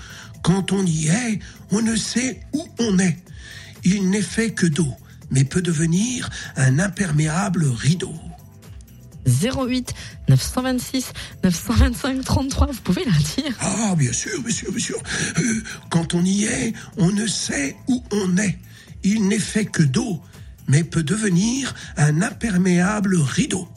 Quand 0.43 0.73
on 0.73 0.85
y 0.85 1.07
est, 1.07 1.39
on 1.71 1.81
ne 1.81 1.95
sait 1.95 2.41
où 2.53 2.67
on 2.79 2.99
est. 2.99 3.17
Il 3.85 4.09
n'est 4.09 4.21
fait 4.21 4.51
que 4.51 4.67
d'eau, 4.67 4.93
mais 5.31 5.45
peut 5.45 5.61
devenir 5.61 6.29
un 6.57 6.79
imperméable 6.79 7.65
rideau. 7.65 8.13
08 9.25 9.93
926 10.27 11.13
925 11.43 12.23
33, 12.23 12.67
vous 12.67 12.81
pouvez 12.81 13.05
la 13.05 13.11
dire 13.11 13.55
Ah, 13.61 13.95
bien 13.97 14.11
sûr, 14.11 14.41
bien 14.41 14.53
sûr, 14.53 14.69
bien 14.71 14.83
sûr. 14.83 15.01
Euh, 15.39 15.63
quand 15.89 16.13
on 16.13 16.23
y 16.23 16.43
est, 16.43 16.73
on 16.97 17.11
ne 17.11 17.25
sait 17.25 17.77
où 17.87 18.03
on 18.11 18.37
est. 18.37 18.57
Il 19.03 19.27
n'est 19.27 19.39
fait 19.39 19.65
que 19.65 19.83
d'eau, 19.83 20.21
mais 20.67 20.83
peut 20.83 21.03
devenir 21.03 21.73
un 21.95 22.21
imperméable 22.21 23.15
rideau. 23.15 23.67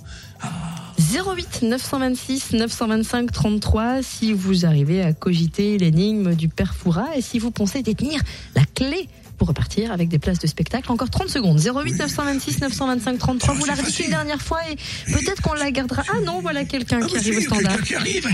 08 1.13 1.63
926 1.63 2.53
925 2.55 3.31
33 3.33 4.03
si 4.03 4.33
vous 4.33 4.67
arrivez 4.67 5.03
à 5.03 5.13
cogiter 5.13 5.79
l'énigme 5.79 6.35
du 6.35 6.49
père 6.49 6.75
Foura 6.75 7.17
et 7.17 7.21
si 7.23 7.39
vous 7.39 7.51
pensez 7.51 7.83
détenir 7.83 8.21
la 8.55 8.63
clé 8.65 9.09
pour 9.39 9.49
repartir 9.49 9.93
avec 9.93 10.09
des 10.09 10.19
places 10.19 10.39
de 10.39 10.47
spectacle. 10.47 10.91
Encore 10.91 11.11
30 11.11 11.29
secondes. 11.29 11.61
08 11.61 11.99
926 11.99 12.61
925 12.61 13.19
33. 13.19 13.55
Ah, 13.55 13.59
Vous 13.59 13.67
la 13.67 13.75
redites 13.75 14.01
une 14.01 14.11
dernière 14.11 14.41
fois 14.41 14.61
et 14.71 14.77
peut-être 15.13 15.43
qu'on 15.43 15.53
la 15.53 15.71
gardera. 15.71 16.03
Ah 16.09 16.21
non, 16.25 16.41
voilà 16.41 16.65
quelqu'un 16.65 17.01
Ah, 17.03 17.07
qui 17.07 17.17
arrive 17.19 17.37
au 17.39 17.41
standard. 17.43 17.77
quelqu'un 17.77 17.85
qui 17.85 17.95
arrive. 17.95 18.27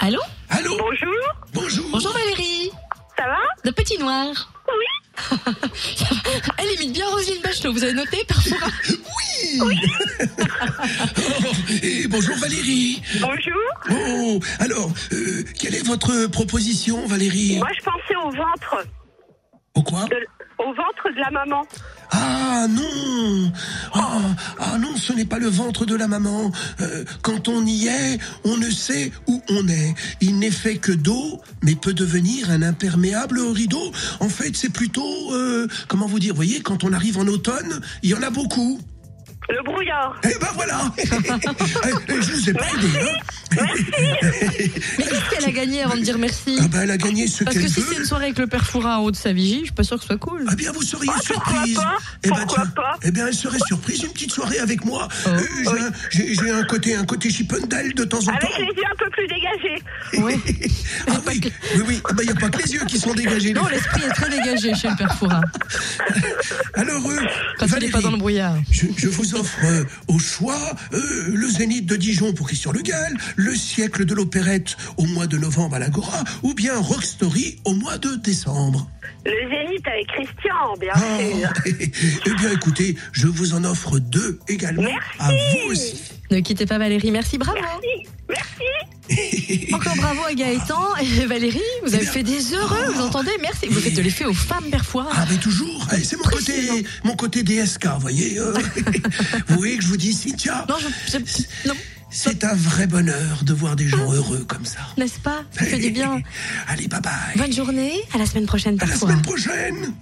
Allô? 0.00 0.20
Allô? 0.50 0.76
Bonjour, 0.76 1.14
Bonjour. 1.54 1.86
Bonjour 1.90 2.12
Valérie. 2.12 2.70
ça 3.16 3.24
va? 3.24 3.38
Le 3.64 3.72
petit 3.72 3.98
noir. 3.98 4.52
Oui. 4.68 4.99
Elle 6.58 6.72
imite 6.76 6.92
bien 6.92 7.08
Roselyne 7.08 7.42
Bachelot. 7.42 7.72
Vous 7.72 7.84
avez 7.84 7.92
noté 7.92 8.24
père 8.26 8.42
Foura 8.42 8.66
Oui. 9.64 9.76
Oh, 11.42 11.52
et 11.82 12.06
bonjour 12.08 12.36
Valérie. 12.36 13.02
Bonjour. 13.20 13.54
Oh, 13.90 14.40
alors, 14.58 14.90
euh, 15.12 15.42
quelle 15.58 15.74
est 15.74 15.86
votre 15.86 16.26
proposition, 16.26 17.06
Valérie? 17.06 17.56
Moi, 17.58 17.68
je 17.78 17.82
pensais 17.82 18.16
au 18.16 18.30
ventre, 18.30 18.84
Au 19.74 19.82
quoi? 19.82 20.04
De, 20.06 20.16
au 20.58 20.72
ventre 20.74 21.10
de 21.14 21.20
la 21.20 21.30
maman. 21.30 21.62
Ah 22.10 22.66
non 22.68 23.52
ah, 23.92 24.20
ah 24.58 24.78
non, 24.78 24.96
ce 24.96 25.12
n'est 25.12 25.24
pas 25.24 25.38
le 25.38 25.48
ventre 25.48 25.86
de 25.86 25.94
la 25.94 26.08
maman. 26.08 26.52
Euh, 26.80 27.04
quand 27.22 27.48
on 27.48 27.64
y 27.66 27.88
est, 27.88 28.18
on 28.44 28.56
ne 28.56 28.70
sait 28.70 29.12
où 29.26 29.42
on 29.50 29.68
est. 29.68 29.94
Il 30.20 30.38
n'est 30.38 30.50
fait 30.50 30.76
que 30.76 30.92
d'eau, 30.92 31.40
mais 31.62 31.74
peut 31.74 31.94
devenir 31.94 32.50
un 32.50 32.62
imperméable 32.62 33.40
rideau. 33.40 33.92
En 34.20 34.28
fait, 34.28 34.56
c'est 34.56 34.70
plutôt, 34.70 35.32
euh, 35.32 35.66
comment 35.88 36.06
vous 36.06 36.18
dire, 36.18 36.34
voyez, 36.34 36.60
quand 36.60 36.84
on 36.84 36.92
arrive 36.92 37.18
en 37.18 37.26
automne, 37.26 37.80
il 38.02 38.10
y 38.10 38.14
en 38.14 38.22
a 38.22 38.30
beaucoup. 38.30 38.80
Le 39.50 39.62
brouillard. 39.64 40.16
Eh 40.24 40.28
ben 40.40 40.46
voilà 40.54 40.80
Eh, 40.98 41.02
eh, 42.08 42.22
Je 42.22 42.32
vous 42.32 42.50
ai 42.50 42.52
pas 42.52 42.66
aidé, 42.78 42.88
hein 43.00 43.16
Mais 43.56 45.04
qu'est-ce 45.04 45.30
qu'elle 45.30 45.44
a 45.48 45.50
gagné 45.52 45.82
avant 45.82 45.96
de 45.96 46.00
dire 46.02 46.18
merci 46.18 46.56
Ah 46.60 46.68
ben, 46.68 46.80
elle 46.82 46.90
a 46.92 46.96
gagné 46.96 47.26
ce 47.26 47.42
Parce 47.42 47.56
qu'elle 47.56 47.64
que 47.66 47.70
si 47.70 47.80
veut. 47.80 47.86
c'est 47.90 47.98
une 47.98 48.04
soirée 48.04 48.26
avec 48.26 48.38
le 48.38 48.46
père 48.46 48.64
Foura 48.64 49.00
en 49.00 49.02
haut 49.04 49.10
de 49.10 49.16
sa 49.16 49.32
vigie, 49.32 49.60
je 49.60 49.64
suis 49.64 49.72
pas 49.72 49.82
sûr 49.82 49.96
que 49.96 50.02
ce 50.02 50.06
soit 50.08 50.18
cool. 50.18 50.44
Ah 50.48 50.54
bien, 50.54 50.70
vous 50.72 50.82
seriez 50.82 51.10
Ah, 51.12 51.18
pourquoi 51.26 51.52
surprise. 51.54 51.74
pas 51.76 51.96
Eh 52.22 52.28
ben, 52.28 52.36
Pourquoi 52.36 52.62
tiens, 52.62 52.72
pas 52.76 52.96
eh 53.02 53.10
bien, 53.10 53.26
elle 53.26 53.34
serait 53.34 53.58
surprise. 53.66 54.02
Une 54.04 54.12
petite 54.12 54.30
soirée 54.32 54.58
avec 54.60 54.84
moi. 54.84 55.08
Oh. 55.26 55.30
Euh, 55.30 55.40
j'ai 55.64 55.68
un- 55.80 55.92
j'ai 56.10 56.34
j'ai 56.34 56.50
un 56.50 56.62
côté, 56.64 56.94
un 56.94 57.04
côté 57.04 57.28
Chippendale 57.30 57.92
de 57.94 58.04
temps 58.04 58.18
en 58.24 58.28
Avec 58.28 58.40
temps. 58.42 58.48
les 58.58 58.64
yeux 58.66 58.84
un 58.90 58.96
peu 58.96 59.10
plus 59.10 59.26
dégagés. 59.26 59.82
Ouais. 60.22 60.38
Ah 61.08 61.12
oui, 61.26 61.40
oui, 61.76 61.82
oui. 61.88 62.00
Ah 62.08 62.12
ben, 62.12 62.22
il 62.24 62.30
n'y 62.30 62.36
a 62.36 62.40
pas 62.40 62.48
que 62.50 62.62
les 62.62 62.72
yeux 62.74 62.84
qui 62.86 62.98
sont 62.98 63.14
dégagés. 63.14 63.52
Non, 63.54 63.66
l'esprit 63.68 64.02
est 64.02 64.08
très 64.12 64.28
dégagé 64.28 64.74
chez 64.74 64.88
le 64.88 64.96
père 64.96 65.14
Foura. 65.18 65.40
Alors, 66.74 67.04
euh, 67.08 67.16
Quand 67.58 67.66
il 67.66 67.70
Valérie, 67.72 67.86
n'est 67.86 67.92
pas 67.92 68.00
dans 68.00 68.10
le 68.10 68.16
brouillard. 68.18 68.54
je, 68.70 68.86
je 68.96 69.08
vous 69.08 69.34
euh, 69.64 69.84
au 70.08 70.18
choix 70.18 70.58
euh, 70.92 71.00
le 71.34 71.48
Zénith 71.48 71.86
de 71.86 71.96
Dijon 71.96 72.32
pour 72.32 72.46
Christian 72.46 72.72
Le 72.72 72.82
Gall, 72.82 73.16
le 73.36 73.54
siècle 73.54 74.04
de 74.04 74.14
l'opérette 74.14 74.76
au 74.96 75.04
mois 75.04 75.26
de 75.26 75.36
novembre 75.38 75.76
à 75.76 75.78
l'Agora, 75.78 76.24
ou 76.42 76.54
bien 76.54 76.76
Rock 76.78 77.04
Story 77.04 77.58
au 77.64 77.74
mois 77.74 77.98
de 77.98 78.14
décembre. 78.16 78.88
Le 79.24 79.32
zénith 79.50 79.86
avec 79.86 80.06
Christian, 80.08 80.76
bien 80.80 80.92
Ah, 80.94 81.18
sûr. 81.18 81.52
eh 82.26 82.34
bien, 82.34 82.52
écoutez, 82.52 82.96
je 83.12 83.26
vous 83.26 83.54
en 83.54 83.64
offre 83.64 83.98
deux 83.98 84.38
également 84.48 84.82
Merci. 84.82 85.00
à 85.18 85.28
vous 85.30 85.70
aussi. 85.70 86.12
Ne 86.30 86.40
quittez 86.40 86.66
pas 86.66 86.78
Valérie, 86.78 87.10
merci, 87.10 87.38
bravo. 87.38 87.58
Merci. 87.60 88.08
Merci. 89.08 89.68
Encore 89.72 89.96
bravo 89.96 90.20
à 90.28 90.34
Gaëtan 90.34 90.96
et 91.00 91.26
Valérie, 91.26 91.60
vous 91.84 91.94
avez 91.94 92.06
fait 92.06 92.22
des 92.22 92.54
heureux, 92.54 92.92
vous 92.94 93.00
entendez 93.00 93.32
Merci. 93.42 93.66
Vous 93.68 93.80
faites 93.80 93.94
de 93.96 94.02
l'effet 94.02 94.24
aux 94.24 94.32
femmes, 94.34 94.64
Foura. 94.84 95.08
Ah 95.12 95.24
mais 95.28 95.36
toujours, 95.38 95.84
Eh, 95.92 96.04
c'est 96.04 96.16
mon 96.16 96.22
côté, 96.22 96.84
mon 97.02 97.16
côté 97.16 97.42
DSK, 97.42 97.86
vous 97.94 98.00
voyez. 98.00 98.38
euh. 98.38 98.54
vous 99.48 99.56
voyez 99.56 99.76
que 99.76 99.82
je 99.82 99.88
vous 99.88 99.96
dis, 99.96 100.12
Cynthia, 100.12 100.64
Non, 100.68 100.76
je, 100.78 101.18
je- 101.18 101.68
non, 101.68 101.74
c'est 102.12 102.44
un 102.44 102.54
vrai 102.54 102.86
bonheur 102.86 103.42
de 103.42 103.52
voir 103.52 103.74
des 103.74 103.88
gens 103.88 104.12
heureux 104.12 104.44
comme 104.46 104.64
ça. 104.64 104.78
n'est-ce 104.96 105.18
pas? 105.18 105.42
Ça 105.50 105.64
fait 105.64 105.78
du 105.78 105.90
bien. 105.98 106.20
Allez, 106.68 106.86
bye 106.86 107.00
bye. 107.00 107.12
Bonne 107.36 107.52
journée, 107.52 107.94
à 108.14 108.18
la 108.18 108.26
semaine 108.26 108.46
prochaine, 108.46 108.76
À 108.80 108.86
la 108.86 108.94
semaine 108.94 109.22
prochaine. 109.22 109.92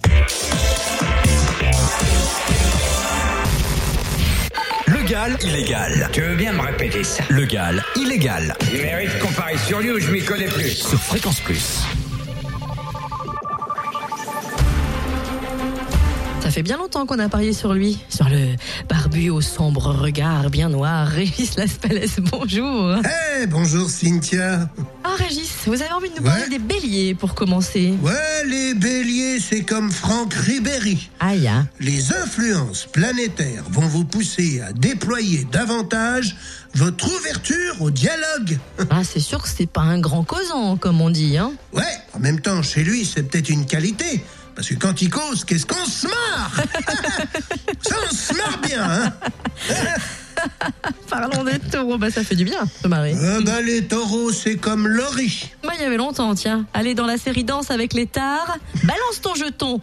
Le 5.09 5.15
Gall, 5.15 5.37
illégal. 5.41 6.09
Tu 6.11 6.21
veux 6.21 6.35
bien 6.35 6.53
me 6.53 6.61
répéter 6.61 7.03
ça 7.03 7.23
Le 7.29 7.43
Gall, 7.45 7.83
illégal. 7.95 8.55
Il 8.71 8.79
mérite 8.83 9.17
qu'on 9.17 9.31
parie 9.31 9.57
sur 9.57 9.79
lui 9.79 9.89
ou 9.89 9.99
je 9.99 10.11
m'y 10.11 10.21
connais 10.21 10.45
plus. 10.45 10.69
Sur 10.69 10.99
Fréquence 10.99 11.39
Plus. 11.39 11.79
Ça 16.41 16.51
fait 16.51 16.61
bien 16.61 16.77
longtemps 16.77 17.07
qu'on 17.07 17.17
a 17.17 17.27
parié 17.27 17.53
sur 17.53 17.73
lui, 17.73 17.97
sur 18.09 18.29
le 18.29 18.49
barbu 18.87 19.31
au 19.31 19.41
sombre 19.41 19.87
regard 19.95 20.51
bien 20.51 20.69
noir, 20.69 21.07
Régis 21.15 21.55
Laspalès, 21.57 22.19
bonjour. 22.19 22.97
Eh, 23.41 23.47
bonjour 23.47 23.89
Cynthia. 23.89 24.69
Ah 25.19 25.23
Régis, 25.23 25.51
vous 25.65 25.81
avez 25.81 25.91
envie 25.91 26.09
de 26.09 26.15
nous 26.15 26.23
parler 26.23 26.43
Ouais. 26.43 26.49
des 26.49 26.59
béliers 26.59 27.13
pour 27.15 27.33
commencer 27.35 27.93
Ouais, 28.01 28.45
les 28.45 28.73
béliers, 28.73 29.39
c'est 29.39 29.63
comme 29.63 29.91
Franck 29.91 30.33
Ribéry. 30.33 31.09
Aïe, 31.19 31.47
hein. 31.47 31.67
Les 31.79 32.13
influences 32.13 32.85
planétaires 32.85 33.63
vont 33.69 33.87
vous 33.87 34.05
pousser 34.05 34.61
à 34.61 34.71
déployer 34.73 35.45
davantage 35.51 36.35
votre 36.75 37.07
ouverture 37.17 37.81
au 37.81 37.91
dialogue. 37.91 38.57
Ah, 38.89 39.03
c'est 39.03 39.19
sûr 39.19 39.41
que 39.41 39.49
c'est 39.49 39.69
pas 39.69 39.81
un 39.81 39.99
grand 39.99 40.23
causant, 40.23 40.77
comme 40.77 41.01
on 41.01 41.09
dit, 41.09 41.37
hein. 41.37 41.51
Ouais, 41.73 41.83
en 42.13 42.19
même 42.19 42.39
temps, 42.39 42.61
chez 42.63 42.83
lui, 42.83 43.05
c'est 43.05 43.23
peut-être 43.23 43.49
une 43.49 43.65
qualité. 43.65 44.23
Parce 44.55 44.67
que 44.69 44.75
quand 44.75 45.01
il 45.01 45.09
cause, 45.09 45.45
qu'est-ce 45.45 45.65
qu'on 45.65 45.85
se 45.85 46.05
marre? 46.07 46.51
Ça, 47.81 47.95
on 48.09 48.13
se 48.15 48.33
marre 48.35 48.59
bien, 48.61 48.83
hein 48.83 49.13
Parlons 51.09 51.43
des 51.43 51.59
taureaux, 51.59 51.97
bah 51.97 52.11
ça 52.11 52.23
fait 52.23 52.35
du 52.35 52.45
bien, 52.45 52.63
ce 52.81 52.87
mari. 52.87 53.13
Ah 53.21 53.39
bah, 53.43 53.61
les 53.61 53.85
taureaux, 53.85 54.31
c'est 54.31 54.55
comme 54.57 54.87
Laurie. 54.87 55.51
Moi, 55.63 55.73
il 55.77 55.81
y 55.81 55.85
avait 55.85 55.97
longtemps, 55.97 56.35
tiens. 56.35 56.65
Allez 56.73 56.93
dans 56.95 57.05
la 57.05 57.17
série 57.17 57.43
Danse 57.43 57.71
avec 57.71 57.93
les 57.93 58.05
tares, 58.07 58.57
balance 58.83 59.21
ton 59.21 59.35
jeton. 59.35 59.81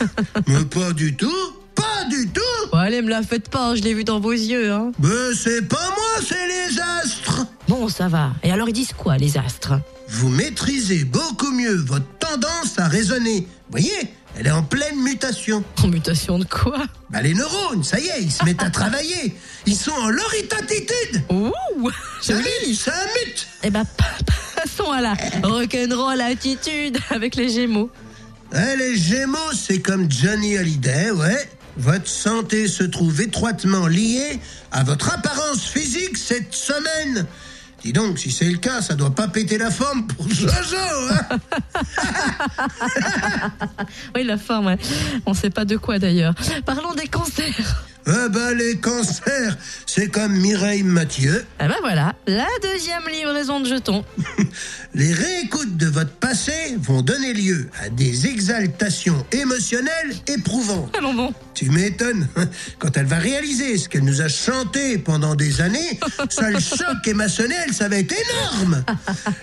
Mais 0.46 0.64
pas 0.64 0.92
du 0.92 1.14
tout, 1.16 1.52
pas 1.74 2.04
du 2.10 2.28
tout 2.28 2.40
Bon, 2.72 2.78
allez, 2.78 3.02
me 3.02 3.10
la 3.10 3.22
faites 3.22 3.48
pas, 3.48 3.74
je 3.74 3.82
l'ai 3.82 3.94
vu 3.94 4.04
dans 4.04 4.20
vos 4.20 4.32
yeux, 4.32 4.72
hein. 4.72 4.92
Ben, 4.98 5.32
c'est 5.34 5.66
pas 5.68 5.76
moi, 5.76 6.24
c'est 6.26 6.46
les 6.46 6.80
astres 6.80 7.46
Bon, 7.68 7.88
ça 7.88 8.08
va. 8.08 8.32
Et 8.42 8.50
alors, 8.50 8.68
ils 8.68 8.72
disent 8.72 8.94
quoi, 8.96 9.16
les 9.18 9.36
astres? 9.36 9.74
Vous 10.08 10.28
maîtrisez 10.30 11.04
beaucoup 11.04 11.50
mieux 11.50 11.76
votre 11.76 12.06
tendance 12.18 12.78
à 12.78 12.88
raisonner. 12.88 13.46
Voyez, 13.70 14.14
elle 14.38 14.46
est 14.46 14.50
en 14.52 14.62
pleine 14.62 14.96
mutation. 15.02 15.64
En 15.82 15.88
mutation 15.88 16.38
de 16.38 16.44
quoi? 16.44 16.84
Bah, 17.10 17.20
les 17.22 17.34
neurones, 17.34 17.82
ça 17.82 17.98
y 17.98 18.06
est, 18.06 18.22
ils 18.22 18.30
se 18.32 18.44
mettent 18.44 18.62
à 18.62 18.70
travailler. 18.70 19.34
Ils 19.66 19.74
sont 19.76 19.90
en 19.92 20.08
loritatitude 20.10 21.22
Ouh 21.30 21.90
Ça 22.22 22.34
Joli 22.34 22.76
C'est 22.76 22.90
un 22.90 23.04
mythe 23.04 23.46
Eh 23.64 23.70
ben, 23.70 23.84
pa- 23.84 24.04
Passons 24.56 24.90
à 24.90 25.00
la 25.00 25.14
rock'n'roll 25.42 26.20
attitude 26.20 26.98
avec 27.10 27.36
les 27.36 27.48
Gémeaux. 27.48 27.90
Eh, 28.52 28.76
les 28.76 28.96
Gémeaux, 28.96 29.52
c'est 29.54 29.80
comme 29.80 30.10
Johnny 30.10 30.56
Hallyday, 30.56 31.10
ouais. 31.12 31.48
Votre 31.76 32.08
santé 32.08 32.66
se 32.66 32.82
trouve 32.82 33.20
étroitement 33.20 33.86
liée 33.86 34.40
à 34.72 34.82
votre 34.82 35.12
apparence 35.14 35.64
physique 35.64 36.16
cette 36.16 36.52
semaine. 36.54 37.26
Dis 37.82 37.92
donc, 37.92 38.18
si 38.18 38.32
c'est 38.32 38.48
le 38.50 38.58
cas, 38.58 38.82
ça 38.82 38.94
doit 38.94 39.14
pas 39.14 39.28
péter 39.28 39.56
la 39.56 39.70
forme 39.70 40.06
pour 40.06 40.28
Jojo, 40.28 40.76
hein 41.10 41.38
Oui, 44.14 44.24
la 44.24 44.36
forme, 44.36 44.76
on 45.26 45.34
sait 45.34 45.50
pas 45.50 45.64
de 45.64 45.76
quoi 45.76 45.98
d'ailleurs. 45.98 46.34
Parlons 46.64 46.94
des 46.94 47.06
cancers. 47.06 47.84
Eh 48.10 48.28
ben, 48.30 48.54
les 48.56 48.78
cancers, 48.78 49.58
c'est 49.84 50.08
comme 50.08 50.32
Mireille 50.32 50.82
Mathieu. 50.82 51.44
Ah 51.58 51.68
ben 51.68 51.76
voilà, 51.80 52.14
la 52.26 52.46
deuxième 52.62 53.06
livraison 53.06 53.60
de 53.60 53.68
jetons. 53.68 54.02
Les 54.94 55.12
réécoutes 55.12 55.76
de 55.76 55.86
votre 55.86 56.12
passé 56.12 56.76
vont 56.80 57.02
donner 57.02 57.34
lieu 57.34 57.68
à 57.84 57.90
des 57.90 58.26
exaltations 58.26 59.26
émotionnelles 59.30 60.14
éprouvantes. 60.26 60.94
Allons 60.96 61.12
bon. 61.12 61.34
Tu 61.52 61.68
m'étonnes. 61.68 62.26
Quand 62.78 62.96
elle 62.96 63.04
va 63.04 63.18
réaliser 63.18 63.76
ce 63.76 63.88
qu'elle 63.90 64.04
nous 64.04 64.22
a 64.22 64.28
chanté 64.28 64.96
pendant 64.96 65.34
des 65.34 65.60
années, 65.60 66.00
seul 66.30 66.58
choc 66.58 67.06
émotionnel, 67.06 67.74
ça 67.74 67.88
va 67.88 67.96
être 67.96 68.14
énorme. 68.14 68.84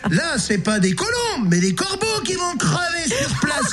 Là, 0.09 0.37
c'est 0.39 0.57
pas 0.57 0.79
des 0.79 0.95
colombes, 0.95 1.47
mais 1.47 1.59
des 1.59 1.75
corbeaux 1.75 2.21
qui 2.23 2.33
vont 2.33 2.57
crever 2.57 3.05
sur 3.07 3.39
place. 3.39 3.71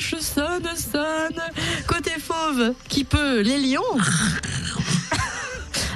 Cloche 0.00 0.22
sonne, 0.22 0.68
sonne. 0.76 1.42
Côté 1.86 2.12
fauve, 2.18 2.72
qui 2.88 3.04
peut 3.04 3.40
Les 3.40 3.58
lions 3.58 3.82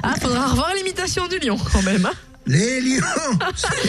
Ah, 0.03 0.13
faudra 0.21 0.47
revoir 0.47 0.73
l'imitation 0.75 1.27
du 1.27 1.39
lion 1.39 1.57
quand 1.71 1.81
même. 1.81 2.05
hein. 2.05 2.11
Les 2.45 2.79
lions, 2.79 3.01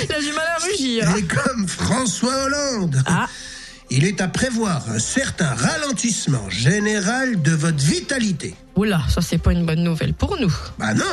Il 0.09 0.13
a 0.15 0.21
du 0.21 0.33
mal 0.33 0.47
à 0.57 0.65
rugir. 0.65 1.07
c'est 1.15 1.27
comme 1.27 1.69
François 1.69 2.45
Hollande. 2.45 3.03
Ah. 3.07 3.27
Il 3.91 4.05
est 4.05 4.21
à 4.23 4.29
prévoir 4.29 4.83
un 4.91 4.99
certain 4.99 5.55
ralentissement 5.55 6.49
général 6.49 7.41
de 7.43 7.53
votre 7.53 7.79
vitalité. 7.85 8.57
Oula, 8.75 9.03
ça 9.11 9.21
c'est 9.21 9.39
pas 9.39 9.53
une 9.53 9.67
bonne 9.67 9.85
nouvelle 9.85 10.15
pour 10.15 10.39
nous. 10.41 10.53
Bah 10.79 10.95
non, 10.95 11.05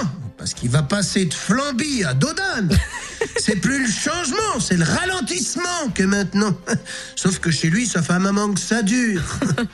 parce 0.44 0.56
qu'il 0.56 0.70
va 0.70 0.84
passer 0.84 1.24
de 1.24 1.34
Flamby 1.34 2.04
à 2.04 2.14
Dodane. 2.14 2.78
C'est 3.38 3.56
plus 3.56 3.80
le 3.80 3.90
changement, 3.90 4.60
c'est 4.60 4.76
le 4.76 4.84
ralentissement 4.84 5.90
que 5.96 6.04
maintenant. 6.04 6.54
Sauf 7.16 7.40
que 7.40 7.50
chez 7.50 7.70
lui, 7.70 7.88
ça 7.88 8.04
fait 8.04 8.12
un 8.12 8.20
moment 8.20 8.54
que 8.54 8.60
ça 8.60 8.82
dure. 8.82 9.24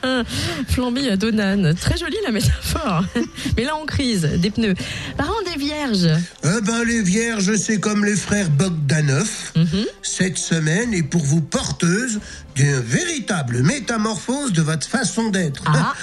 Flamby 0.68 1.08
à 1.08 1.16
Donan. 1.16 1.74
Très 1.74 1.98
jolie 1.98 2.16
la 2.24 2.30
métaphore. 2.30 3.04
Mais 3.56 3.64
là 3.64 3.74
en 3.74 3.84
crise, 3.86 4.22
des 4.22 4.52
pneus. 4.52 4.76
Parlons 5.16 5.42
des 5.52 5.58
vierges. 5.58 6.08
Eh 6.44 6.60
ben, 6.62 6.84
les 6.84 7.02
vierges, 7.02 7.56
c'est 7.56 7.80
comme 7.80 8.04
les 8.04 8.14
frères 8.14 8.50
Bogdanov. 8.50 9.52
Cette 10.02 10.38
semaine 10.38 10.94
est 10.94 11.02
pour 11.02 11.24
vous 11.24 11.40
porteuse 11.40 12.20
d'une 12.54 12.78
véritable 12.78 13.64
métamorphose 13.64 14.52
de 14.52 14.62
votre 14.62 14.86
façon 14.86 15.30
d'être. 15.30 15.64
Ah. 15.66 15.94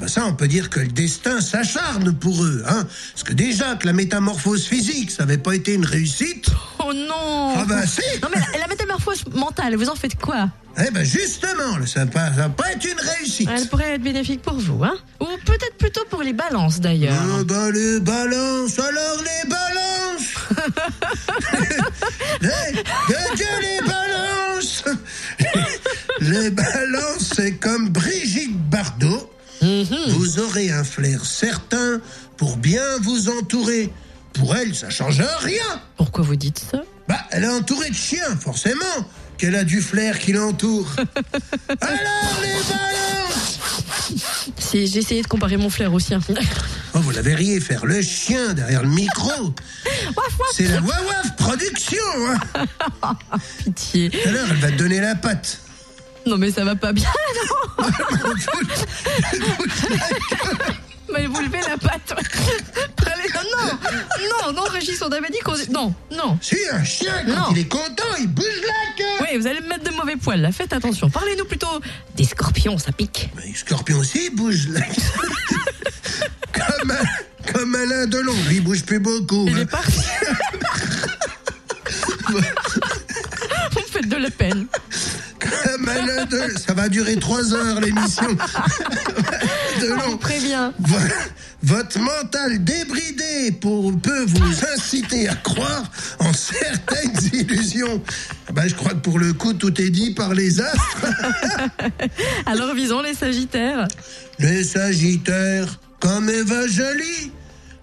Ben 0.00 0.08
ça, 0.08 0.24
on 0.24 0.32
peut 0.32 0.48
dire 0.48 0.70
que 0.70 0.80
le 0.80 0.88
destin 0.88 1.42
s'acharne 1.42 2.12
pour 2.14 2.42
eux. 2.42 2.64
Hein 2.66 2.86
Parce 3.12 3.22
que 3.22 3.34
déjà 3.34 3.74
que 3.74 3.86
la 3.86 3.92
métamorphose 3.92 4.64
physique, 4.66 5.10
ça 5.10 5.24
n'avait 5.26 5.36
pas 5.36 5.54
été 5.54 5.74
une 5.74 5.84
réussite. 5.84 6.46
Oh 6.78 6.92
non 6.94 7.54
Ah 7.56 7.64
bah 7.68 7.86
si 7.86 8.00
Non 8.22 8.28
mais 8.34 8.40
la, 8.54 8.60
la 8.60 8.66
métamorphose 8.66 9.24
mentale, 9.34 9.76
vous 9.76 9.90
en 9.90 9.94
faites 9.94 10.18
quoi? 10.18 10.48
Eh 10.78 10.90
ben 10.90 11.04
justement, 11.04 11.84
ça 11.84 12.06
va 12.06 12.48
pas 12.48 12.72
être 12.72 12.84
une 12.84 12.98
réussite. 12.98 13.48
Elle 13.54 13.68
pourrait 13.68 13.94
être 13.94 14.02
bénéfique 14.02 14.40
pour 14.40 14.54
vous, 14.54 14.82
hein 14.84 14.96
Ou 15.20 15.26
peut-être 15.44 15.76
plutôt 15.76 16.04
pour 16.08 16.22
les 16.22 16.32
balances 16.32 16.80
d'ailleurs. 16.80 17.14
Ah 17.20 17.44
ben 17.44 17.70
les 17.70 18.00
balances, 18.00 18.78
alors 18.78 19.18
les 19.18 19.48
balances 19.50 20.30
Que 22.40 23.36
Dieu 23.36 23.46
les 23.60 23.86
balance 23.86 24.84
Les 26.20 26.50
balances, 26.50 27.32
c'est 27.36 27.52
comme 27.56 27.88
Brigitte 27.90 28.56
Bardot. 28.70 29.29
Vous 29.60 30.38
aurez 30.38 30.70
un 30.70 30.84
flair 30.84 31.24
certain 31.24 32.00
pour 32.36 32.56
bien 32.56 32.98
vous 33.02 33.28
entourer. 33.28 33.92
Pour 34.32 34.56
elle, 34.56 34.74
ça 34.74 34.90
change 34.90 35.22
rien. 35.40 35.82
Pourquoi 35.96 36.24
vous 36.24 36.36
dites 36.36 36.64
ça? 36.70 36.82
Bah, 37.08 37.18
elle 37.30 37.44
est 37.44 37.48
entourée 37.48 37.90
de 37.90 37.94
chiens, 37.94 38.36
forcément, 38.38 38.84
qu'elle 39.36 39.56
a 39.56 39.64
du 39.64 39.82
flair 39.82 40.18
qui 40.18 40.32
l'entoure. 40.32 40.88
Alors 41.80 42.40
les 42.42 42.52
balances 42.52 43.58
j'ai 44.72 44.98
essayé 44.98 45.22
de 45.22 45.26
comparer 45.26 45.56
mon 45.56 45.70
flair 45.70 45.92
au 45.92 45.98
sien. 45.98 46.20
Oh, 46.94 46.98
vous 46.98 47.10
la 47.10 47.22
verriez 47.22 47.60
faire 47.60 47.86
le 47.86 48.02
chien 48.02 48.54
derrière 48.54 48.82
le 48.82 48.88
micro. 48.88 49.54
C'est 50.54 50.68
la 50.68 50.80
Wawaf 50.80 51.36
Production. 51.36 51.98
Hein. 52.26 53.16
Pitié. 53.64 54.10
L'heure, 54.26 54.46
elle 54.50 54.56
va 54.56 54.70
te 54.70 54.76
donner 54.76 55.00
la 55.00 55.14
patte. 55.14 55.60
Non 56.26 56.36
mais 56.38 56.50
ça 56.50 56.64
va 56.64 56.74
pas 56.76 56.92
bien, 56.92 57.08
non 57.82 57.88
Mais 61.12 61.26
vous 61.26 61.40
levez 61.40 61.58
la 61.68 61.76
patte. 61.76 62.14
Allez, 63.04 63.28
non, 63.34 63.42
non, 64.46 64.52
non, 64.52 64.62
Régis, 64.70 65.02
on 65.02 65.10
avait 65.10 65.28
dit 65.30 65.40
qu'on... 65.40 65.54
Non, 65.72 65.92
non. 66.12 66.38
Si 66.40 66.56
un 66.70 66.84
chien, 66.84 67.12
quand 67.26 67.34
Non. 67.34 67.46
il 67.50 67.58
est 67.58 67.64
content, 67.68 68.04
il 68.20 68.28
bouge 68.28 68.44
la 68.64 68.94
queue. 68.96 69.04
Oui, 69.22 69.38
vous 69.40 69.46
allez 69.48 69.60
me 69.60 69.66
mettre 69.68 69.90
de 69.90 69.96
mauvais 69.96 70.14
poils, 70.16 70.40
là. 70.40 70.52
Faites 70.52 70.72
attention. 70.72 71.10
Parlez-nous 71.10 71.46
plutôt 71.46 71.80
des 72.14 72.22
scorpions, 72.24 72.78
ça 72.78 72.92
pique. 72.92 73.28
Mais 73.34 73.42
les 73.46 73.54
scorpions 73.54 73.98
aussi, 73.98 74.26
ils 74.30 74.36
bougent 74.36 74.68
la 74.68 74.82
queue. 74.82 75.02
comme, 76.52 76.92
un- 76.92 77.52
comme 77.52 77.74
Alain 77.74 78.06
Delon, 78.06 78.34
lui, 78.46 78.56
il 78.56 78.62
bouge 78.62 78.84
plus 78.84 79.00
beaucoup. 79.00 79.46
Il 79.48 79.56
hein. 79.56 79.62
est 79.62 79.66
parti. 79.66 79.98
vous 82.28 82.38
me 83.80 83.86
faites 83.90 84.08
de 84.08 84.16
la 84.16 84.30
peine. 84.30 84.66
Ça 86.66 86.74
va 86.74 86.88
durer 86.88 87.16
trois 87.16 87.54
heures, 87.54 87.80
l'émission. 87.80 88.26
On 89.76 89.80
Delon. 89.80 90.16
prévient. 90.18 90.70
Vo- 90.78 90.96
Votre 91.62 91.98
mental 91.98 92.62
débridé 92.64 93.52
pour, 93.60 93.98
peut 94.00 94.24
vous 94.26 94.64
inciter 94.74 95.28
à 95.28 95.34
croire 95.34 95.84
en 96.18 96.32
certaines 96.32 97.18
illusions. 97.32 98.02
Ben, 98.52 98.68
je 98.68 98.74
crois 98.74 98.92
que 98.92 98.96
pour 99.00 99.18
le 99.18 99.32
coup, 99.32 99.52
tout 99.54 99.80
est 99.80 99.90
dit 99.90 100.12
par 100.14 100.34
les 100.34 100.60
astres. 100.60 101.06
Alors 102.46 102.74
visons 102.74 103.02
les 103.02 103.14
sagittaires. 103.14 103.86
Les 104.38 104.64
Sagittaires, 104.64 105.78
comme 106.00 106.28
Eva 106.30 106.66
Jolie, 106.66 107.30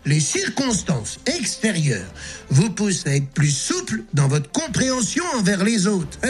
les 0.08 0.20
circonstances 0.22 1.20
extérieures 1.26 2.08
vous 2.50 2.70
poussent 2.70 3.06
à 3.06 3.15
être 3.15 3.30
plus 3.30 3.52
souple 3.52 4.04
dans 4.13 4.28
votre 4.28 4.50
compréhension 4.52 5.24
envers 5.36 5.63
les 5.63 5.86
autres. 5.86 6.17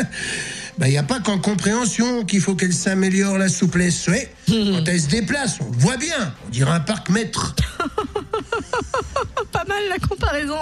Il 0.79 0.89
n'y 0.89 0.97
a 0.97 1.03
pas 1.03 1.19
qu'en 1.19 1.39
compréhension 1.39 2.23
qu'il 2.23 2.39
faut 2.41 2.53
qu'elle 2.55 2.73
s'améliore 2.73 3.37
la 3.37 3.49
souplesse. 3.49 4.07
Ouais. 4.07 4.31
Quand 4.47 4.83
elle 4.87 5.01
se 5.01 5.07
déplace, 5.07 5.57
on 5.59 5.71
le 5.71 5.77
voit 5.77 5.97
bien. 5.97 6.33
On 6.45 6.49
dirait 6.49 6.71
un 6.71 6.79
parc-mètre. 6.79 7.55
Pas 9.51 9.63
mal 9.65 9.81
la 9.89 9.97
comparaison. 9.97 10.57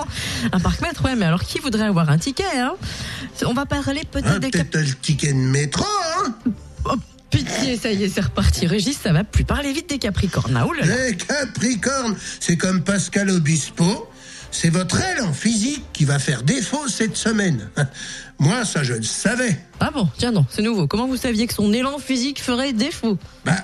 Un 0.54 0.60
parc-mètre, 0.60 1.04
ouais, 1.04 1.16
mais 1.16 1.26
alors 1.26 1.44
qui 1.44 1.60
voudrait 1.60 1.86
avoir 1.86 2.10
un 2.10 2.18
ticket, 2.18 2.44
hein? 2.56 2.76
On 3.46 3.54
va 3.54 3.66
parler 3.66 4.04
peut-être 4.10 4.28
Hein, 4.28 4.40
des 4.40 4.52
Peut-être 4.52 4.78
le 4.78 4.94
ticket 4.96 5.34
de 5.34 5.38
métro, 5.38 5.86
hein? 6.18 6.34
Pitié, 7.30 7.78
ça 7.78 7.92
y 7.92 8.04
est, 8.04 8.10
c'est 8.10 8.22
reparti. 8.22 8.68
Régis, 8.68 8.98
ça 8.98 9.14
va 9.14 9.24
plus. 9.24 9.44
Parlez 9.44 9.74
vite 9.74 9.90
des 9.90 10.00
capricornes. 10.00 10.56
Ah, 10.58 10.68
oulala. 10.68 11.08
Les 11.08 11.18
Capricornes, 11.18 12.16
c'est 12.40 12.58
comme 12.58 12.84
Pascal 12.84 13.30
Obispo. 13.30 14.10
C'est 14.52 14.70
votre 14.70 15.02
élan 15.02 15.34
physique 15.34 15.84
qui 15.92 16.06
va 16.06 16.18
faire 16.18 16.44
défaut 16.44 16.88
cette 16.88 17.18
semaine. 17.18 17.70
Moi, 18.40 18.64
ça, 18.64 18.84
je 18.84 18.94
le 18.94 19.04
savais. 19.04 19.60
Ah 19.80 19.92
bon, 19.92 20.08
tiens 20.18 20.32
non, 20.32 20.46
c'est 20.50 20.62
nouveau. 20.62 20.88
Comment 20.88 21.08
vous 21.08 21.18
saviez 21.18 21.46
que 21.48 21.54
son 21.54 21.74
élan 21.74 22.00
physique 22.00 22.42
ferait 22.42 22.72
défaut? 22.72 23.18
Bah, 23.44 23.58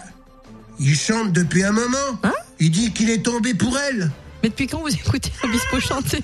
il 0.79 0.95
chante 0.95 1.31
depuis 1.31 1.63
un 1.63 1.71
moment. 1.71 2.19
Hein? 2.23 2.33
Il 2.59 2.71
dit 2.71 2.91
qu'il 2.91 3.09
est 3.09 3.23
tombé 3.23 3.53
pour 3.53 3.77
elle. 3.77 4.11
Mais 4.43 4.49
depuis 4.49 4.67
quand 4.67 4.79
vous 4.79 4.87
écoutez 4.93 5.31
Obispo 5.43 5.79
chanter 5.79 6.23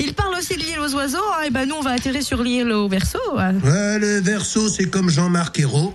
Il 0.00 0.14
parle 0.14 0.34
aussi 0.38 0.54
de 0.56 0.60
l'île 0.60 0.78
aux 0.80 0.94
oiseaux, 0.94 1.18
hein, 1.38 1.44
et 1.46 1.50
ben 1.50 1.66
nous 1.68 1.76
on 1.76 1.82
va 1.82 1.92
atterrir 1.92 2.22
sur 2.22 2.42
l'île 2.42 2.70
au 2.72 2.88
verso. 2.88 3.18
hein. 3.38 3.52
Le 3.62 4.20
verso, 4.20 4.68
c'est 4.68 4.90
comme 4.90 5.08
Jean-Marc 5.10 5.58
Ayrault. 5.60 5.94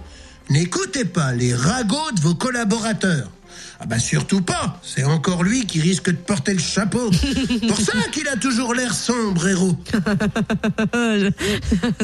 N'écoutez 0.50 1.06
pas 1.06 1.32
les 1.34 1.54
ragots 1.54 2.12
de 2.16 2.22
vos 2.22 2.34
collaborateurs. 2.36 3.30
Ah 3.80 3.86
bah 3.86 4.00
surtout 4.00 4.42
pas, 4.42 4.80
c'est 4.84 5.04
encore 5.04 5.44
lui 5.44 5.66
qui 5.66 5.80
risque 5.80 6.10
de 6.10 6.18
porter 6.18 6.54
le 6.54 6.60
chapeau. 6.60 7.10
Pour 7.68 7.80
ça 7.80 7.94
qu'il 8.12 8.28
a 8.28 8.36
toujours 8.36 8.74
l'air 8.74 8.94
sombre, 8.94 9.48
héros. 9.48 9.78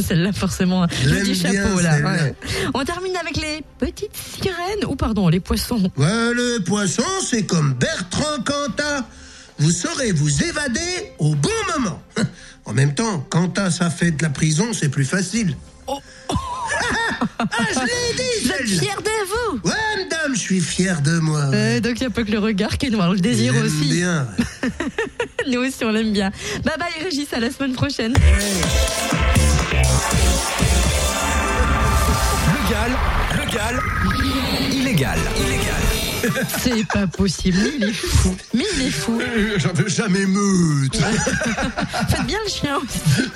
Celle-là 0.08 0.32
forcément, 0.34 0.88
je 1.04 1.10
J'aime 1.10 1.24
dis 1.24 1.36
chapeau 1.36 1.80
là. 1.82 1.98
ouais. 2.00 2.36
On 2.74 2.84
termine 2.84 3.15
avec 3.18 3.38
les 3.38 3.63
petites 3.78 4.15
sirènes, 4.15 4.86
ou 4.88 4.96
pardon, 4.96 5.28
les 5.30 5.39
poissons. 5.39 5.91
Ouais, 5.98 6.34
le 6.34 6.60
poisson, 6.63 7.04
c'est 7.28 7.46
comme 7.46 7.74
Bertrand 7.74 8.41
Cantat. 8.46 9.06
Vous 9.58 9.72
saurez 9.72 10.12
vous 10.12 10.44
évader 10.44 11.12
au 11.20 11.36
bon 11.36 11.50
moment. 11.78 12.02
En 12.68 12.74
même 12.74 12.96
temps, 12.96 13.20
Cantat, 13.30 13.70
ça 13.70 13.91
fait 13.91 14.10
de 14.10 14.24
la 14.24 14.32
prison, 14.32 14.65
c'est 14.74 14.89
plus 14.89 15.06
facile. 15.06 15.56
Oh. 15.86 16.00
ah, 16.32 16.36
je 17.72 17.80
l'ai 17.80 18.15
dit, 18.18 18.48
celle-là. 18.48 18.82
fiers 18.82 19.04
de 19.04 19.28
vous 19.30 19.60
Ouais, 19.70 19.74
je 20.36 20.39
suis 20.39 20.60
fier 20.62 21.02
de 21.02 21.19
moi. 21.19 21.41
Euh, 21.54 21.80
donc 21.80 21.93
il 21.95 22.02
n'y 22.02 22.08
a 22.08 22.10
pas 22.10 22.24
que 22.24 22.32
le 22.32 22.39
regard 22.39 22.78
qui 22.78 22.88
est 22.88 22.89
noir, 22.89 23.12
le 23.13 23.19
désir 23.19 23.54
J'aime 23.54 23.65
aussi. 23.65 23.89
bien. 23.93 24.28
Nous 25.52 25.60
aussi 25.60 25.84
on 25.84 25.91
l'aime 25.91 26.12
bien. 26.13 26.32
Bye 26.63 26.76
bye 26.78 27.04
Régis, 27.04 27.32
à 27.34 27.39
la 27.39 27.50
semaine 27.52 27.74
prochaine. 27.74 28.13
Légal, 32.54 32.91
légal, 33.38 33.80
illégal, 34.71 35.19
illégal. 35.38 35.64
C'est 36.60 36.88
pas 36.88 37.08
possible, 37.08 37.58
mais 37.62 37.72
il 37.78 37.84
est 37.90 37.94
fou. 37.94 38.36
Mais 38.54 38.64
il 38.78 38.82
est 38.88 38.92
fou. 38.92 39.20
Euh, 39.22 39.58
J'en 39.58 39.74
veux 39.74 39.88
jamais 39.88 40.26
meute. 40.26 40.96
Faites 42.10 42.26
bien 42.26 42.40
le 42.46 42.50
chien 42.52 42.78
aussi. 42.78 43.00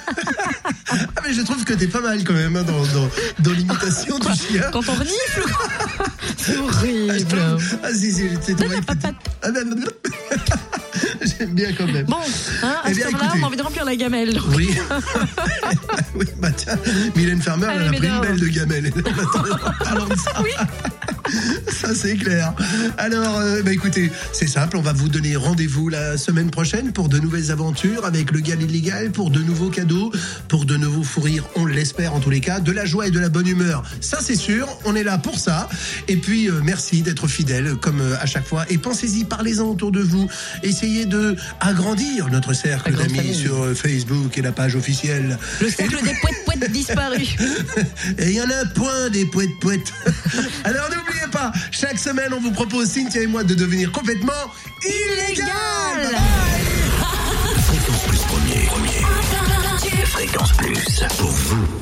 Ah, 0.91 1.21
mais 1.23 1.33
je 1.33 1.41
trouve 1.43 1.63
que 1.63 1.73
t'es 1.73 1.85
pas 1.87 2.01
mal 2.01 2.23
quand 2.23 2.33
même 2.33 2.55
hein, 2.55 2.63
dans, 2.63 2.81
dans, 2.99 3.09
dans 3.39 3.51
l'imitation 3.51 4.17
du 4.17 4.27
chien. 4.33 4.63
Quand 4.73 4.81
on 4.89 4.93
renifle. 4.93 5.43
C'est 6.37 6.57
horrible. 6.57 7.39
Ah 7.83 7.89
si, 7.93 8.11
si, 8.11 8.27
c'est. 8.41 8.55
Ah, 9.43 9.49
J'aime 11.21 11.53
bien 11.53 11.71
quand 11.77 11.85
même. 11.85 12.05
Bon, 12.05 12.17
hein, 12.63 12.75
à 12.83 12.89
Eh 12.89 12.93
ce 12.93 12.97
bien, 12.99 13.05
moment-là, 13.07 13.25
écoutez. 13.27 13.39
on 13.39 13.43
a 13.43 13.47
envie 13.47 13.57
de 13.57 13.61
remplir 13.61 13.85
la 13.85 13.95
gamelle. 13.95 14.33
donc. 14.33 14.43
Oui. 14.55 14.69
oui, 16.15 16.25
bah 16.39 16.49
tiens, 16.55 16.77
Mylène 17.15 17.41
Farmer, 17.41 17.67
elle 17.71 17.81
Allez, 17.83 17.97
a 17.97 17.99
pris 17.99 18.07
une 18.07 18.21
belle 18.21 18.39
de 18.39 18.47
gamelle. 18.47 18.91
En 18.95 19.83
parlant 19.83 20.07
de 20.07 20.15
ça. 20.15 20.41
Ça, 21.71 21.93
c'est 21.95 22.15
clair. 22.15 22.53
Alors, 22.97 23.39
euh, 23.39 23.61
bah, 23.63 23.71
écoutez, 23.71 24.11
c'est 24.33 24.47
simple, 24.47 24.77
on 24.77 24.81
va 24.81 24.93
vous 24.93 25.09
donner 25.09 25.35
rendez-vous 25.35 25.89
la 25.89 26.17
semaine 26.17 26.49
prochaine 26.49 26.91
pour 26.91 27.09
de 27.09 27.19
nouvelles 27.19 27.51
aventures 27.51 28.05
avec 28.05 28.31
le 28.31 28.39
gal 28.39 28.61
illégal, 28.61 29.11
pour 29.11 29.29
de 29.29 29.39
nouveaux 29.39 29.69
cadeaux, 29.69 30.11
pour 30.47 30.65
de 30.65 30.77
nouveaux 30.77 31.03
fous 31.03 31.21
rires, 31.21 31.45
on 31.55 31.65
l'espère 31.65 32.13
en 32.13 32.19
tous 32.19 32.29
les 32.29 32.41
cas, 32.41 32.59
de 32.59 32.71
la 32.71 32.85
joie 32.85 33.07
et 33.07 33.11
de 33.11 33.19
la 33.19 33.29
bonne 33.29 33.47
humeur. 33.47 33.83
Ça, 34.01 34.19
c'est 34.21 34.35
sûr, 34.35 34.67
on 34.85 34.95
est 34.95 35.03
là 35.03 35.17
pour 35.17 35.39
ça. 35.39 35.69
Et 36.07 36.17
puis, 36.17 36.49
euh, 36.49 36.61
merci 36.63 37.01
d'être 37.01 37.27
fidèles, 37.27 37.75
comme 37.75 38.01
euh, 38.01 38.15
à 38.19 38.25
chaque 38.25 38.45
fois. 38.45 38.65
Et 38.69 38.77
pensez-y, 38.77 39.25
parlez-en 39.25 39.65
autour 39.65 39.91
de 39.91 40.01
vous. 40.01 40.27
Essayez 40.63 41.05
de 41.05 41.35
agrandir 41.59 42.29
notre 42.29 42.53
cercle 42.53 42.95
d'amis 42.95 43.33
sur 43.33 43.75
Facebook 43.75 44.37
et 44.37 44.41
la 44.41 44.51
page 44.51 44.75
officielle. 44.75 45.37
Le 45.61 45.69
cercle 45.69 46.03
des 46.03 46.13
poètes 46.21 46.45
poètes 46.45 46.71
disparus. 46.71 47.35
Et 48.17 48.29
il 48.29 48.35
y 48.35 48.41
en 48.41 48.49
a 48.49 48.65
point 48.73 49.09
des 49.09 49.25
poètes 49.25 49.59
poètes. 49.59 49.93
Alors 50.63 50.89
n'oubliez 50.89 51.18
pas, 51.31 51.51
chaque 51.71 51.99
semaine, 51.99 52.33
on 52.33 52.39
vous 52.39 52.51
propose, 52.51 52.89
Cynthia 52.89 53.21
et 53.21 53.27
moi, 53.27 53.43
de 53.43 53.53
devenir 53.53 53.91
complètement 53.91 54.33
illégal. 54.83 55.47
Fréquence 57.61 58.03
Plus 58.07 58.19
premier. 58.19 58.65
premier. 58.65 60.05
Fréquence 60.05 60.51
Plus 60.53 61.03
pour 61.17 61.29
vous. 61.29 61.79